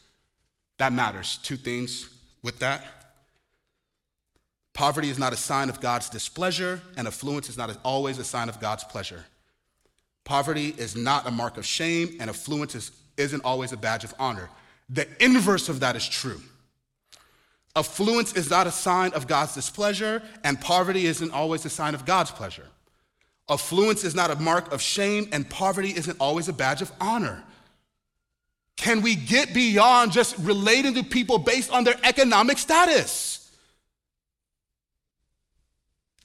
That 0.78 0.94
matters. 0.94 1.40
Two 1.42 1.58
things 1.58 2.10
with 2.46 2.60
that. 2.60 2.86
Poverty 4.74 5.10
is 5.10 5.18
not 5.18 5.34
a 5.34 5.38
sign 5.38 5.70
of 5.70 5.82
God's 5.82 6.10
displeasure, 6.10 6.80
and 6.96 7.08
affluence 7.08 7.50
is 7.50 7.58
not 7.58 7.76
always 7.84 8.20
a 8.20 8.24
sign 8.24 8.50
of 8.50 8.60
God's 8.60 8.84
pleasure. 8.84 9.26
Poverty 10.26 10.76
is 10.78 10.96
not 10.96 11.28
a 11.28 11.32
mark 11.32 11.58
of 11.58 11.66
shame, 11.66 12.16
and 12.20 12.30
affluence 12.30 12.76
is, 12.76 12.92
isn't 13.18 13.44
always 13.44 13.72
a 13.72 13.78
badge 13.78 14.04
of 14.04 14.14
honor. 14.20 14.50
The 14.90 15.08
inverse 15.20 15.70
of 15.70 15.80
that 15.80 15.96
is 15.96 16.08
true. 16.08 16.40
Affluence 17.76 18.34
is 18.34 18.50
not 18.50 18.68
a 18.68 18.72
sign 18.72 19.14
of 19.14 19.28
God's 19.28 19.56
displeasure, 19.56 20.22
and 20.44 20.62
poverty 20.62 21.08
isn't 21.08 21.32
always 21.32 21.66
a 21.66 21.70
sign 21.70 21.96
of 21.96 22.06
God's 22.06 22.32
pleasure. 22.32 22.68
Affluence 23.50 24.04
is 24.04 24.14
not 24.14 24.30
a 24.30 24.36
mark 24.36 24.72
of 24.72 24.82
shame, 24.82 25.28
and 25.32 25.50
poverty 25.50 25.90
isn't 25.96 26.18
always 26.20 26.48
a 26.48 26.54
badge 26.54 26.82
of 26.82 26.92
honor. 27.02 27.44
Can 28.78 29.02
we 29.02 29.16
get 29.16 29.54
beyond 29.54 30.12
just 30.12 30.38
relating 30.40 30.96
to 30.96 31.04
people 31.04 31.38
based 31.38 31.72
on 31.72 31.84
their 31.84 31.96
economic 32.04 32.58
status? 32.58 33.50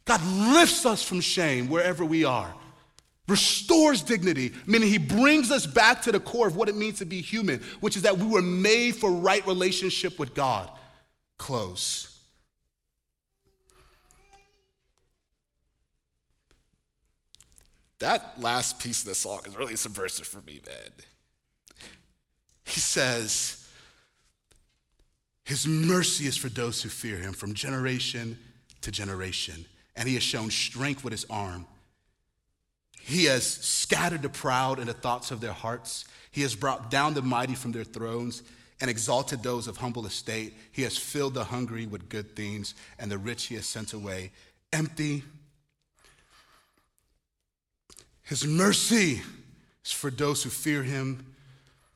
God 0.04 0.22
lifts 0.24 0.84
us 0.84 1.02
from 1.02 1.20
shame 1.20 1.68
wherever 1.68 2.04
we 2.04 2.24
are 2.24 2.54
restores 3.30 4.02
dignity, 4.02 4.52
meaning 4.66 4.88
he 4.88 4.98
brings 4.98 5.50
us 5.50 5.64
back 5.64 6.02
to 6.02 6.12
the 6.12 6.20
core 6.20 6.48
of 6.48 6.56
what 6.56 6.68
it 6.68 6.76
means 6.76 6.98
to 6.98 7.06
be 7.06 7.20
human, 7.20 7.60
which 7.80 7.96
is 7.96 8.02
that 8.02 8.18
we 8.18 8.26
were 8.26 8.42
made 8.42 8.96
for 8.96 9.10
right 9.10 9.46
relationship 9.46 10.18
with 10.18 10.34
God. 10.34 10.68
Close. 11.38 12.08
That 18.00 18.40
last 18.40 18.80
piece 18.80 19.02
of 19.02 19.08
the 19.08 19.14
song 19.14 19.40
is 19.46 19.56
really 19.56 19.76
subversive 19.76 20.26
for 20.26 20.40
me, 20.42 20.60
man. 20.66 20.90
He 22.70 22.78
says, 22.78 23.66
His 25.44 25.66
mercy 25.66 26.26
is 26.26 26.36
for 26.36 26.48
those 26.48 26.82
who 26.82 26.88
fear 26.88 27.16
him 27.16 27.32
from 27.32 27.52
generation 27.52 28.38
to 28.82 28.92
generation, 28.92 29.64
and 29.96 30.08
he 30.08 30.14
has 30.14 30.22
shown 30.22 30.50
strength 30.50 31.02
with 31.02 31.12
his 31.12 31.26
arm. 31.28 31.66
He 33.00 33.24
has 33.24 33.44
scattered 33.44 34.22
the 34.22 34.28
proud 34.28 34.78
in 34.78 34.86
the 34.86 34.92
thoughts 34.92 35.32
of 35.32 35.40
their 35.40 35.52
hearts. 35.52 36.04
He 36.30 36.42
has 36.42 36.54
brought 36.54 36.92
down 36.92 37.14
the 37.14 37.22
mighty 37.22 37.56
from 37.56 37.72
their 37.72 37.82
thrones 37.82 38.44
and 38.80 38.88
exalted 38.88 39.42
those 39.42 39.66
of 39.66 39.78
humble 39.78 40.06
estate. 40.06 40.54
He 40.70 40.82
has 40.82 40.96
filled 40.96 41.34
the 41.34 41.44
hungry 41.44 41.86
with 41.86 42.08
good 42.08 42.36
things, 42.36 42.74
and 43.00 43.10
the 43.10 43.18
rich 43.18 43.46
he 43.46 43.56
has 43.56 43.66
sent 43.66 43.92
away 43.92 44.30
empty. 44.72 45.24
His 48.22 48.46
mercy 48.46 49.22
is 49.84 49.90
for 49.90 50.12
those 50.12 50.44
who 50.44 50.50
fear 50.50 50.84
him. 50.84 51.29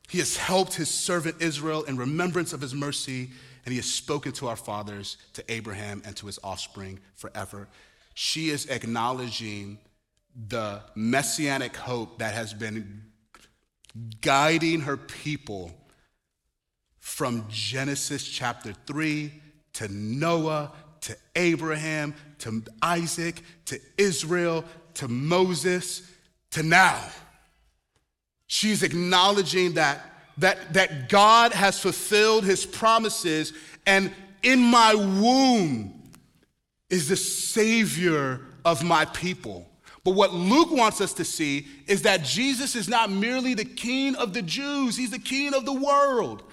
He 0.07 0.19
has 0.19 0.37
helped 0.37 0.75
his 0.75 0.89
servant 0.89 1.41
Israel 1.41 1.83
in 1.83 1.97
remembrance 1.97 2.53
of 2.53 2.61
his 2.61 2.73
mercy, 2.73 3.29
and 3.65 3.71
he 3.71 3.77
has 3.77 3.91
spoken 3.91 4.31
to 4.33 4.47
our 4.47 4.55
fathers, 4.55 5.17
to 5.33 5.43
Abraham, 5.51 6.01
and 6.05 6.15
to 6.17 6.27
his 6.27 6.39
offspring 6.43 6.99
forever. 7.15 7.67
She 8.13 8.49
is 8.49 8.67
acknowledging 8.67 9.79
the 10.47 10.81
messianic 10.95 11.75
hope 11.75 12.19
that 12.19 12.33
has 12.33 12.53
been 12.53 13.03
guiding 14.21 14.81
her 14.81 14.97
people 14.97 15.71
from 16.99 17.45
Genesis 17.49 18.27
chapter 18.27 18.73
3 18.85 19.31
to 19.73 19.87
Noah 19.87 20.71
to 21.01 21.15
Abraham 21.35 22.15
to 22.39 22.63
Isaac 22.81 23.41
to 23.65 23.79
Israel 23.97 24.65
to 24.95 25.07
Moses 25.07 26.01
to 26.51 26.63
now. 26.63 26.99
She's 28.47 28.83
acknowledging 28.83 29.73
that, 29.73 30.01
that, 30.37 30.73
that 30.73 31.09
God 31.09 31.53
has 31.53 31.79
fulfilled 31.79 32.43
his 32.43 32.65
promises, 32.65 33.53
and 33.85 34.11
in 34.43 34.59
my 34.59 34.93
womb 34.93 36.11
is 36.89 37.09
the 37.09 37.17
Savior 37.17 38.41
of 38.63 38.83
my 38.83 39.05
people. 39.05 39.67
But 40.03 40.11
what 40.11 40.33
Luke 40.33 40.71
wants 40.71 41.01
us 41.01 41.13
to 41.13 41.25
see 41.25 41.65
is 41.87 42.03
that 42.03 42.23
Jesus 42.23 42.75
is 42.75 42.87
not 42.87 43.09
merely 43.09 43.55
the 43.55 43.65
king 43.65 44.15
of 44.15 44.33
the 44.33 44.43
Jews, 44.43 44.95
he's 44.95 45.09
the 45.09 45.19
king 45.19 45.53
of 45.55 45.65
the 45.65 45.73
world. 45.73 46.43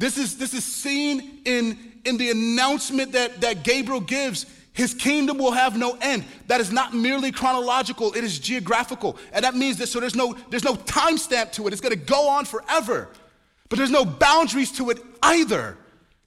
This 0.00 0.18
is, 0.18 0.36
this 0.36 0.54
is 0.54 0.64
seen 0.64 1.40
in, 1.44 2.00
in 2.04 2.16
the 2.16 2.30
announcement 2.30 3.12
that, 3.12 3.40
that 3.40 3.62
Gabriel 3.62 4.00
gives. 4.00 4.46
His 4.78 4.94
kingdom 4.94 5.38
will 5.38 5.50
have 5.50 5.76
no 5.76 5.98
end. 6.00 6.24
That 6.46 6.60
is 6.60 6.70
not 6.70 6.94
merely 6.94 7.32
chronological, 7.32 8.12
it 8.14 8.22
is 8.22 8.38
geographical. 8.38 9.18
And 9.32 9.44
that 9.44 9.56
means 9.56 9.76
that 9.78 9.88
so 9.88 9.98
there's 9.98 10.14
no, 10.14 10.36
there's 10.50 10.62
no 10.62 10.76
timestamp 10.76 11.50
to 11.54 11.66
it. 11.66 11.72
It's 11.72 11.82
gonna 11.82 11.96
go 11.96 12.28
on 12.28 12.44
forever. 12.44 13.08
But 13.68 13.78
there's 13.78 13.90
no 13.90 14.04
boundaries 14.04 14.70
to 14.78 14.90
it 14.90 15.00
either. 15.20 15.76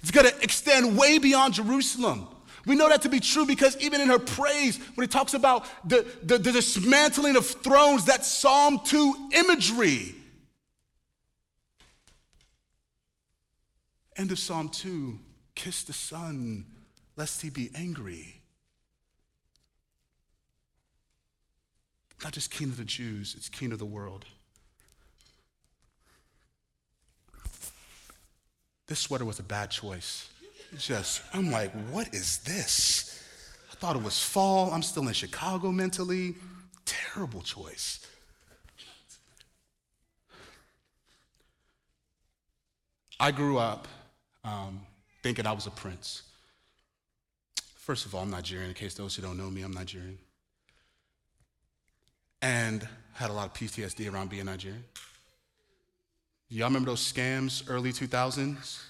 It's 0.02 0.12
gonna 0.12 0.34
extend 0.42 0.98
way 0.98 1.18
beyond 1.18 1.54
Jerusalem. 1.54 2.28
We 2.66 2.76
know 2.76 2.90
that 2.90 3.04
to 3.04 3.10
be 3.10 3.22
true 3.22 3.46
because 3.46 3.78
even 3.78 4.02
in 4.02 4.10
her 4.10 4.20
praise, 4.20 4.80
when 4.96 5.06
it 5.06 5.12
talks 5.12 5.34
about 5.34 5.66
the, 5.88 6.06
the, 6.22 6.38
the 6.38 6.52
dismantling 6.52 7.38
of 7.38 7.46
thrones, 7.46 8.04
that 8.08 8.26
Psalm 8.26 8.82
2 8.84 9.30
imagery. 9.32 10.14
End 14.18 14.30
of 14.30 14.40
Psalm 14.40 14.68
2 14.68 15.18
Kiss 15.56 15.84
the 15.84 15.94
Son, 15.94 16.66
lest 17.16 17.42
he 17.42 17.50
be 17.50 17.72
angry. 17.74 18.41
Not 22.24 22.34
just 22.34 22.52
king 22.52 22.70
of 22.70 22.78
the 22.78 22.86
Jews, 22.86 23.36
it's 23.38 23.50
king 23.50 23.72
of 23.72 23.80
the 23.80 23.86
world. 23.86 24.26
This 28.88 29.00
sweater 29.00 29.26
was 29.26 29.40
a 29.40 29.44
bad 29.44 29.72
choice 29.72 30.32
just, 30.78 31.22
I'm 31.34 31.52
like, 31.52 31.72
what 31.90 32.14
is 32.14 32.40
this? 32.40 33.22
I 33.72 33.76
thought 33.76 33.96
it 33.96 34.04
was 34.04 34.22
fall. 34.22 34.72
I'm 34.72 34.84
still 34.84 35.08
in 35.08 35.14
Chicago 35.14 35.72
mentally. 35.72 36.36
Terrible 36.86 37.42
choice. 37.42 38.06
I 43.20 43.32
grew 43.32 43.58
up 43.58 43.88
um, 44.44 44.82
thinking 45.22 45.46
I 45.46 45.52
was 45.52 45.68
a 45.68 45.72
prince. 45.72 46.24
First 47.76 48.06
of 48.06 48.16
all, 48.16 48.22
I'm 48.22 48.32
Nigerian. 48.32 48.70
In 48.70 48.74
case 48.74 48.94
those 48.94 49.16
who 49.16 49.22
don't 49.22 49.38
know 49.38 49.50
me, 49.50 49.62
I'm 49.62 49.74
Nigerian. 49.74 50.18
And 52.42 52.88
had 53.14 53.30
a 53.30 53.34
lot 53.34 53.48
of 53.48 53.54
PTSD 53.54 54.12
around 54.12 54.30
being 54.30 54.46
Nigerian. 54.46 54.84
Y'all 56.50 56.68
remember 56.68 56.90
those 56.90 57.12
scams 57.14 57.64
early 57.70 57.92
2000s? 57.92 58.82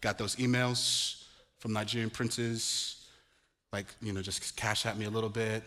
Got 0.00 0.18
those 0.18 0.36
emails 0.36 1.24
from 1.58 1.72
Nigerian 1.72 2.10
princes, 2.10 3.06
like, 3.72 3.86
you 4.00 4.12
know, 4.12 4.22
just 4.22 4.56
cash 4.56 4.86
at 4.86 4.96
me 4.96 5.06
a 5.06 5.10
little 5.10 5.30
bit. 5.30 5.64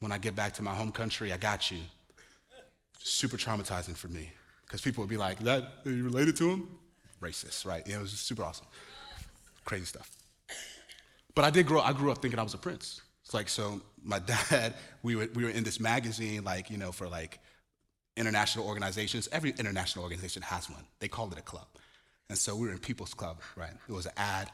When 0.00 0.12
I 0.12 0.18
get 0.18 0.36
back 0.36 0.52
to 0.54 0.62
my 0.62 0.74
home 0.74 0.92
country, 0.92 1.32
I 1.32 1.36
got 1.38 1.70
you. 1.70 1.78
Super 2.98 3.36
traumatizing 3.36 3.96
for 3.96 4.08
me. 4.08 4.30
Because 4.66 4.82
people 4.82 5.02
would 5.02 5.08
be 5.08 5.16
like, 5.16 5.38
that, 5.40 5.64
are 5.86 5.90
you 5.90 6.04
related 6.04 6.36
to 6.36 6.50
him? 6.50 6.68
Racist, 7.22 7.64
right? 7.64 7.82
Yeah, 7.86 7.96
it 7.96 8.02
was 8.02 8.12
super 8.12 8.44
awesome. 8.44 8.66
Crazy 9.64 9.86
stuff. 9.86 10.10
But 11.34 11.44
I 11.44 11.50
did 11.50 11.66
grow 11.66 11.80
I 11.80 11.92
grew 11.92 12.10
up 12.10 12.20
thinking 12.20 12.38
I 12.38 12.42
was 12.42 12.54
a 12.54 12.58
prince. 12.58 13.00
It's 13.28 13.34
like, 13.34 13.50
so 13.50 13.82
my 14.02 14.18
dad, 14.50 14.72
we 15.02 15.14
were, 15.14 15.28
we 15.34 15.44
were 15.44 15.50
in 15.50 15.62
this 15.62 15.78
magazine, 15.78 16.44
like, 16.44 16.70
you 16.70 16.78
know, 16.78 16.92
for 16.92 17.06
like 17.06 17.38
international 18.16 18.66
organizations. 18.66 19.28
Every 19.30 19.50
international 19.50 20.02
organization 20.02 20.40
has 20.40 20.70
one. 20.70 20.82
They 20.98 21.08
called 21.08 21.32
it 21.32 21.38
a 21.38 21.42
club. 21.42 21.66
And 22.30 22.38
so 22.38 22.56
we 22.56 22.68
were 22.68 22.72
in 22.72 22.78
People's 22.78 23.12
Club, 23.12 23.40
right? 23.54 23.72
It 23.86 23.92
was 23.92 24.06
an 24.06 24.12
ad 24.16 24.50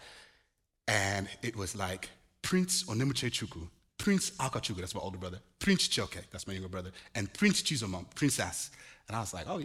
and 0.89 1.29
it 1.43 1.55
was 1.55 1.77
like 1.77 2.11
Prince 2.43 2.83
Onimuche 2.89 3.31
Chukwu, 3.31 3.69
Prince 3.97 4.33
Akachuga, 4.33 4.79
that's 4.79 4.95
my 4.95 5.01
older 5.01 5.19
brother, 5.19 5.39
Prince 5.61 5.87
Choke, 5.87 6.19
that's 6.33 6.49
my 6.49 6.55
younger 6.55 6.69
brother, 6.69 6.91
and 7.15 7.33
Prince 7.33 7.63
Chizomon, 7.63 8.13
Princess. 8.17 8.73
And 9.07 9.17
I 9.17 9.21
was 9.21 9.33
like, 9.33 9.47
oh, 9.49 9.63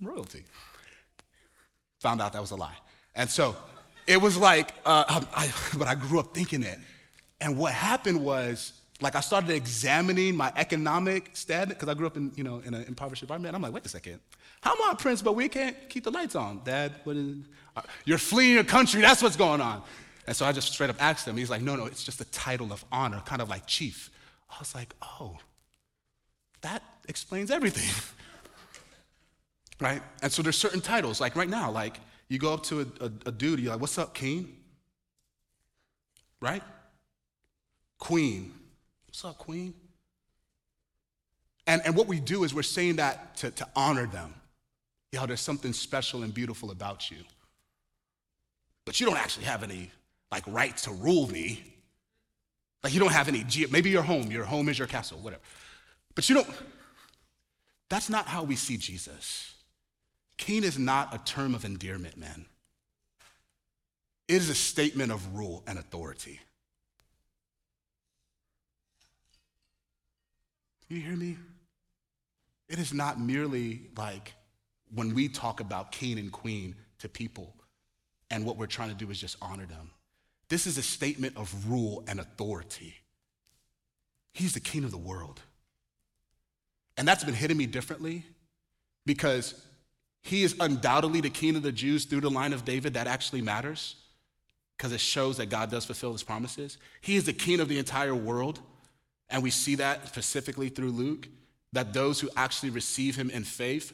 royalty. 0.00 0.44
Found 2.00 2.22
out 2.22 2.32
that 2.32 2.40
was 2.40 2.52
a 2.52 2.56
lie. 2.56 2.76
And 3.14 3.28
so 3.28 3.54
it 4.06 4.20
was 4.20 4.38
like, 4.38 4.72
uh, 4.86 5.04
um, 5.08 5.28
I, 5.34 5.52
but 5.76 5.88
I 5.88 5.94
grew 5.94 6.20
up 6.20 6.32
thinking 6.34 6.62
it. 6.62 6.78
And 7.40 7.58
what 7.58 7.72
happened 7.72 8.24
was, 8.24 8.72
like 9.00 9.16
I 9.16 9.20
started 9.20 9.50
examining 9.50 10.36
my 10.36 10.52
economic 10.56 11.30
status 11.34 11.74
because 11.74 11.88
I 11.88 11.94
grew 11.94 12.06
up 12.06 12.16
in, 12.16 12.32
you 12.36 12.44
know, 12.44 12.62
in 12.64 12.74
an 12.74 12.84
impoverished 12.84 13.22
environment. 13.22 13.54
I'm 13.54 13.62
like, 13.62 13.72
wait 13.72 13.84
a 13.84 13.88
second. 13.88 14.20
How 14.60 14.72
am 14.72 14.78
I 14.82 14.92
a 14.92 14.96
prince, 14.96 15.20
but 15.20 15.34
we 15.34 15.48
can't 15.48 15.76
keep 15.88 16.04
the 16.04 16.10
lights 16.10 16.34
on? 16.34 16.62
Dad, 16.64 16.92
what 17.04 17.16
is, 17.16 17.36
uh, 17.76 17.82
you're 18.04 18.18
fleeing 18.18 18.54
your 18.54 18.64
country. 18.64 19.00
That's 19.00 19.22
what's 19.22 19.36
going 19.36 19.60
on. 19.60 19.82
And 20.26 20.34
so 20.34 20.46
I 20.46 20.52
just 20.52 20.72
straight 20.72 20.90
up 20.90 20.96
asked 21.00 21.28
him. 21.28 21.36
He's 21.36 21.50
like, 21.50 21.60
no, 21.60 21.76
no, 21.76 21.86
it's 21.86 22.02
just 22.02 22.20
a 22.20 22.24
title 22.26 22.72
of 22.72 22.84
honor, 22.90 23.20
kind 23.26 23.42
of 23.42 23.50
like 23.50 23.66
chief. 23.66 24.10
I 24.50 24.56
was 24.58 24.74
like, 24.74 24.94
oh, 25.02 25.36
that 26.62 26.82
explains 27.08 27.50
everything. 27.50 27.90
right? 29.80 30.00
And 30.22 30.32
so 30.32 30.40
there's 30.40 30.56
certain 30.56 30.80
titles, 30.80 31.20
like 31.20 31.36
right 31.36 31.48
now, 31.48 31.70
like 31.70 32.00
you 32.28 32.38
go 32.38 32.54
up 32.54 32.62
to 32.64 32.80
a, 32.80 33.04
a, 33.04 33.12
a 33.26 33.32
dude, 33.32 33.60
you're 33.60 33.72
like, 33.72 33.80
what's 33.80 33.98
up, 33.98 34.14
king? 34.14 34.56
Right? 36.40 36.62
Queen. 37.98 38.52
What's 39.06 39.24
up, 39.24 39.38
queen? 39.38 39.74
And, 41.66 41.82
and 41.84 41.96
what 41.96 42.06
we 42.06 42.20
do 42.20 42.44
is 42.44 42.52
we're 42.52 42.62
saying 42.62 42.96
that 42.96 43.36
to, 43.36 43.50
to 43.52 43.68
honor 43.74 44.06
them. 44.06 44.34
Yo, 45.12 45.24
there's 45.26 45.40
something 45.40 45.72
special 45.72 46.22
and 46.22 46.34
beautiful 46.34 46.70
about 46.70 47.10
you. 47.10 47.18
But 48.84 49.00
you 49.00 49.06
don't 49.06 49.16
actually 49.16 49.46
have 49.46 49.62
any 49.62 49.90
like 50.30 50.44
right 50.46 50.76
to 50.78 50.90
rule 50.90 51.30
me. 51.30 51.74
Like 52.82 52.92
you 52.92 53.00
don't 53.00 53.12
have 53.12 53.28
any, 53.28 53.44
maybe 53.70 53.88
your 53.88 54.02
home, 54.02 54.30
your 54.30 54.44
home 54.44 54.68
is 54.68 54.78
your 54.78 54.88
castle, 54.88 55.18
whatever. 55.18 55.42
But 56.14 56.28
you 56.28 56.34
don't, 56.34 56.48
that's 57.88 58.10
not 58.10 58.26
how 58.26 58.42
we 58.42 58.56
see 58.56 58.76
Jesus. 58.76 59.54
King 60.36 60.64
is 60.64 60.78
not 60.78 61.14
a 61.14 61.18
term 61.18 61.54
of 61.54 61.64
endearment, 61.64 62.18
man. 62.18 62.44
It 64.28 64.36
is 64.36 64.50
a 64.50 64.54
statement 64.54 65.12
of 65.12 65.34
rule 65.34 65.62
and 65.66 65.78
authority. 65.78 66.40
You 70.88 71.00
hear 71.00 71.16
me? 71.16 71.36
It 72.68 72.78
is 72.78 72.92
not 72.92 73.20
merely 73.20 73.82
like 73.96 74.34
when 74.94 75.14
we 75.14 75.28
talk 75.28 75.60
about 75.60 75.92
king 75.92 76.18
and 76.18 76.30
queen 76.30 76.76
to 76.98 77.08
people, 77.08 77.54
and 78.30 78.44
what 78.44 78.56
we're 78.56 78.66
trying 78.66 78.88
to 78.90 78.94
do 78.94 79.10
is 79.10 79.20
just 79.20 79.36
honor 79.42 79.66
them. 79.66 79.90
This 80.48 80.66
is 80.66 80.78
a 80.78 80.82
statement 80.82 81.36
of 81.36 81.70
rule 81.70 82.04
and 82.06 82.20
authority. 82.20 82.94
He's 84.32 84.54
the 84.54 84.60
king 84.60 84.84
of 84.84 84.90
the 84.90 84.98
world. 84.98 85.40
And 86.96 87.08
that's 87.08 87.24
been 87.24 87.34
hitting 87.34 87.56
me 87.56 87.66
differently 87.66 88.24
because 89.04 89.60
he 90.22 90.42
is 90.42 90.54
undoubtedly 90.60 91.20
the 91.20 91.30
king 91.30 91.56
of 91.56 91.62
the 91.62 91.72
Jews 91.72 92.04
through 92.04 92.20
the 92.20 92.30
line 92.30 92.52
of 92.52 92.64
David. 92.64 92.94
That 92.94 93.06
actually 93.06 93.42
matters 93.42 93.96
because 94.76 94.92
it 94.92 95.00
shows 95.00 95.36
that 95.36 95.46
God 95.46 95.70
does 95.70 95.84
fulfill 95.84 96.12
his 96.12 96.22
promises. 96.22 96.78
He 97.00 97.16
is 97.16 97.24
the 97.24 97.32
king 97.32 97.60
of 97.60 97.68
the 97.68 97.78
entire 97.78 98.14
world. 98.14 98.60
And 99.34 99.42
we 99.42 99.50
see 99.50 99.74
that 99.74 100.06
specifically 100.06 100.68
through 100.68 100.92
Luke, 100.92 101.26
that 101.72 101.92
those 101.92 102.20
who 102.20 102.30
actually 102.36 102.70
receive 102.70 103.16
him 103.16 103.30
in 103.30 103.42
faith 103.42 103.92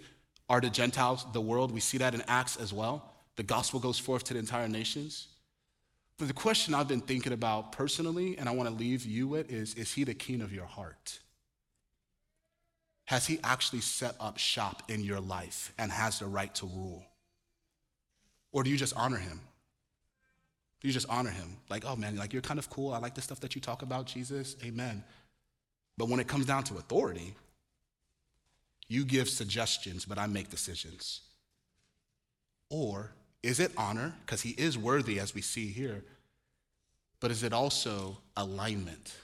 are 0.51 0.61
the 0.61 0.69
Gentiles, 0.69 1.25
the 1.33 1.41
world. 1.41 1.73
We 1.73 1.81
see 1.81 1.97
that 1.97 2.15
in 2.15 2.23
Acts 2.29 2.59
as 2.59 2.75
well. 2.75 3.11
The 3.37 3.43
gospel 3.43 3.81
goes 3.81 3.99
forth 3.99 4.25
to 4.25 4.35
the 4.35 4.39
entire 4.39 4.69
nations. 4.69 5.29
But 6.19 6.29
the 6.29 6.35
question 6.35 6.75
I've 6.75 6.89
been 6.89 7.01
thinking 7.01 7.33
about 7.33 7.73
personally, 7.73 8.37
and 8.37 8.51
I 8.51 8.53
want 8.53 8.69
to 8.69 8.75
leave 8.75 9.07
you 9.07 9.29
with, 9.29 9.51
is 9.51 9.75
Is 9.77 9.95
he 9.95 10.05
the 10.05 10.13
king 10.13 10.43
of 10.43 10.53
your 10.53 10.67
heart? 10.67 11.21
Has 13.07 13.27
he 13.27 13.41
actually 13.43 13.81
set 13.81 14.17
up 14.21 14.37
shop 14.37 14.83
in 14.91 15.01
your 15.01 15.21
life 15.21 15.73
and 15.79 15.91
has 15.91 16.19
the 16.19 16.27
right 16.27 16.55
to 16.57 16.67
rule? 16.67 17.03
Or 18.53 18.63
do 18.63 18.69
you 18.69 18.77
just 18.77 18.95
honor 18.95 19.17
him? 19.17 19.41
Do 20.83 20.89
you 20.89 20.93
just 20.93 21.09
honor 21.09 21.31
him? 21.31 21.57
Like, 21.71 21.87
oh 21.87 21.97
man, 21.97 22.17
like 22.17 22.35
you're 22.35 22.43
kind 22.43 22.59
of 22.59 22.69
cool. 22.69 22.93
I 22.93 22.99
like 22.99 23.15
the 23.15 23.23
stuff 23.23 23.41
that 23.41 23.55
you 23.55 23.63
talk 23.63 23.81
about, 23.81 24.05
Jesus. 24.05 24.57
Amen. 24.63 25.03
But 25.97 26.09
when 26.09 26.21
it 26.21 26.29
comes 26.29 26.47
down 26.47 26.65
to 26.65 26.79
authority, 26.79 27.35
you 28.89 29.05
give 29.05 29.29
suggestions, 29.29 30.05
but 30.05 30.19
I 30.19 30.27
make 30.27 30.51
decisions. 30.51 31.21
Or 32.71 33.13
is 33.43 33.61
it 33.61 33.73
honor? 33.77 34.15
Because 34.25 34.43
he 34.43 34.51
is 34.51 34.77
worthy, 34.77 35.19
as 35.19 35.35
we 35.35 35.43
see 35.43 35.69
here. 35.69 36.05
But 37.21 37.31
is 37.31 37.43
it 37.43 37.53
also 37.53 38.19
alignment? 38.37 39.15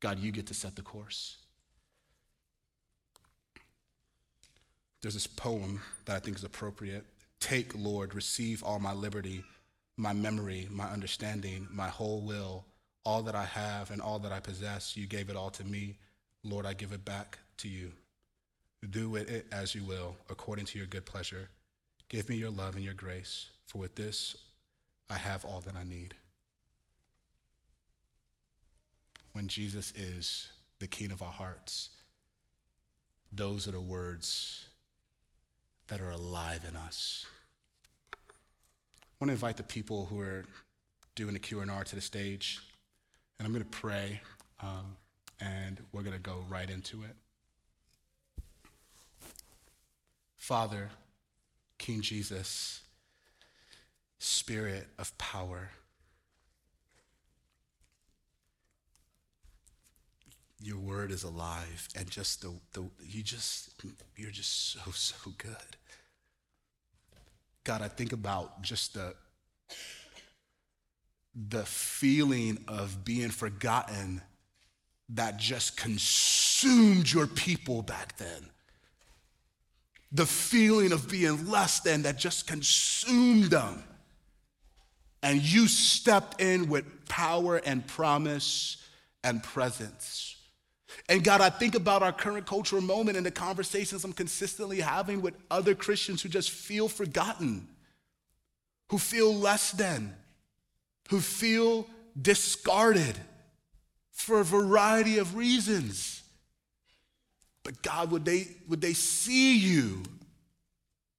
God, 0.00 0.18
you 0.18 0.32
get 0.32 0.46
to 0.46 0.54
set 0.54 0.76
the 0.76 0.82
course. 0.82 1.36
There's 5.02 5.14
this 5.14 5.26
poem 5.26 5.80
that 6.04 6.16
I 6.16 6.18
think 6.20 6.36
is 6.36 6.44
appropriate. 6.44 7.04
Take, 7.38 7.72
Lord, 7.74 8.14
receive 8.14 8.62
all 8.62 8.78
my 8.78 8.92
liberty, 8.92 9.44
my 9.96 10.12
memory, 10.12 10.68
my 10.70 10.90
understanding, 10.90 11.68
my 11.70 11.88
whole 11.88 12.20
will, 12.20 12.64
all 13.04 13.22
that 13.22 13.34
I 13.34 13.44
have 13.44 13.90
and 13.90 14.00
all 14.00 14.18
that 14.20 14.32
I 14.32 14.40
possess. 14.40 14.96
You 14.96 15.06
gave 15.06 15.30
it 15.30 15.36
all 15.36 15.50
to 15.50 15.64
me. 15.64 15.96
Lord, 16.42 16.66
I 16.66 16.74
give 16.74 16.92
it 16.92 17.04
back 17.04 17.38
to 17.58 17.68
you. 17.68 17.92
Do 18.88 19.10
with 19.10 19.30
it 19.30 19.46
as 19.52 19.74
you 19.74 19.84
will, 19.84 20.16
according 20.30 20.64
to 20.66 20.78
your 20.78 20.86
good 20.86 21.04
pleasure. 21.04 21.50
Give 22.08 22.28
me 22.28 22.36
your 22.36 22.50
love 22.50 22.76
and 22.76 22.84
your 22.84 22.94
grace, 22.94 23.46
for 23.66 23.78
with 23.78 23.94
this 23.94 24.36
I 25.08 25.14
have 25.14 25.44
all 25.44 25.60
that 25.60 25.76
I 25.76 25.84
need. 25.84 26.14
When 29.32 29.48
Jesus 29.48 29.92
is 29.96 30.48
the 30.78 30.86
king 30.86 31.12
of 31.12 31.22
our 31.22 31.30
hearts, 31.30 31.90
those 33.32 33.68
are 33.68 33.72
the 33.72 33.80
words 33.80 34.66
that 35.88 36.00
are 36.00 36.10
alive 36.10 36.64
in 36.68 36.76
us. 36.76 37.26
I 38.12 38.16
want 39.20 39.28
to 39.28 39.34
invite 39.34 39.56
the 39.56 39.62
people 39.62 40.06
who 40.06 40.20
are 40.20 40.44
doing 41.14 41.34
the 41.34 41.38
Q&R 41.38 41.84
to 41.84 41.94
the 41.94 42.00
stage, 42.00 42.60
and 43.40 43.46
I'm 43.46 43.54
going 43.54 43.64
to 43.64 43.70
pray, 43.70 44.20
um, 44.62 44.96
and 45.40 45.80
we're 45.92 46.02
going 46.02 46.14
to 46.14 46.20
go 46.20 46.44
right 46.46 46.68
into 46.68 47.04
it. 47.04 47.16
Father, 50.36 50.90
King 51.78 52.02
Jesus, 52.02 52.82
Spirit 54.18 54.88
of 54.98 55.16
power. 55.16 55.70
Your 60.62 60.76
word 60.76 61.10
is 61.10 61.22
alive, 61.22 61.88
and 61.96 62.10
just 62.10 62.42
the, 62.42 62.52
the 62.74 62.84
you 63.02 63.22
just 63.22 63.70
you're 64.16 64.30
just 64.30 64.74
so 64.74 64.90
so 64.90 65.32
good. 65.38 65.78
God, 67.64 67.80
I 67.80 67.88
think 67.88 68.12
about 68.12 68.60
just 68.60 68.92
the 68.92 69.14
the 71.34 71.64
feeling 71.64 72.64
of 72.68 73.04
being 73.04 73.30
forgotten 73.30 74.22
that 75.10 75.38
just 75.38 75.76
consumed 75.76 77.12
your 77.12 77.26
people 77.26 77.82
back 77.82 78.16
then 78.16 78.50
the 80.12 80.26
feeling 80.26 80.92
of 80.92 81.08
being 81.08 81.48
less 81.48 81.80
than 81.80 82.02
that 82.02 82.18
just 82.18 82.46
consumed 82.46 83.44
them. 83.44 83.82
And 85.22 85.40
you 85.42 85.68
stepped 85.68 86.40
in 86.40 86.68
with 86.68 86.84
power 87.08 87.56
and 87.56 87.86
promise 87.86 88.78
and 89.22 89.42
presence. 89.42 90.36
And 91.08 91.22
God, 91.22 91.40
I 91.40 91.50
think 91.50 91.74
about 91.74 92.02
our 92.02 92.12
current 92.12 92.46
cultural 92.46 92.82
moment 92.82 93.16
and 93.16 93.24
the 93.24 93.30
conversations 93.30 94.02
I'm 94.04 94.12
consistently 94.12 94.80
having 94.80 95.20
with 95.22 95.34
other 95.50 95.74
Christians 95.74 96.22
who 96.22 96.28
just 96.28 96.50
feel 96.50 96.88
forgotten, 96.88 97.68
who 98.88 98.98
feel 98.98 99.32
less 99.32 99.70
than, 99.72 100.16
who 101.10 101.20
feel 101.20 101.86
discarded 102.20 103.16
for 104.12 104.40
a 104.40 104.44
variety 104.44 105.18
of 105.18 105.34
reasons. 105.34 106.22
But 107.64 107.82
God, 107.82 108.12
would 108.12 108.24
they, 108.24 108.46
would 108.68 108.80
they 108.80 108.92
see 108.92 109.58
you? 109.58 110.04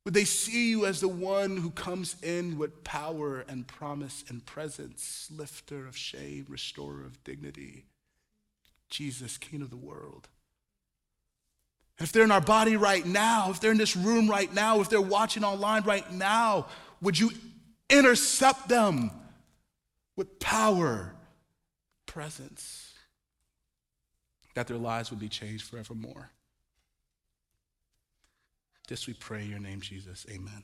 Would 0.05 0.13
they 0.13 0.23
see 0.23 0.69
you 0.69 0.85
as 0.85 1.01
the 1.01 1.09
one 1.09 1.57
who 1.57 1.69
comes 1.71 2.15
in 2.23 2.57
with 2.57 2.83
power 2.85 3.43
and 3.47 3.67
promise 3.67 4.23
and 4.29 4.43
presence, 4.45 5.29
lifter 5.29 5.85
of 5.85 5.95
shame, 5.95 6.45
restorer 6.47 7.03
of 7.03 7.23
dignity, 7.23 7.83
Jesus, 8.89 9.37
King 9.37 9.61
of 9.61 9.69
the 9.69 9.75
world? 9.75 10.29
And 11.99 12.07
if 12.07 12.13
they're 12.13 12.23
in 12.23 12.31
our 12.31 12.41
body 12.41 12.77
right 12.77 13.05
now, 13.05 13.51
if 13.51 13.59
they're 13.59 13.71
in 13.71 13.77
this 13.77 13.97
room 13.97 14.29
right 14.29 14.51
now, 14.53 14.79
if 14.79 14.89
they're 14.89 15.01
watching 15.01 15.43
online 15.43 15.83
right 15.83 16.09
now, 16.13 16.67
would 17.01 17.19
you 17.19 17.31
intercept 17.89 18.69
them 18.69 19.11
with 20.15 20.39
power, 20.39 21.15
presence? 22.05 22.91
that 24.53 24.67
their 24.67 24.77
lives 24.77 25.09
would 25.11 25.19
be 25.19 25.29
changed 25.29 25.63
forevermore. 25.63 26.31
This 28.87 29.07
we 29.07 29.13
pray 29.13 29.43
your 29.43 29.59
name, 29.59 29.81
Jesus. 29.81 30.25
Amen. 30.29 30.63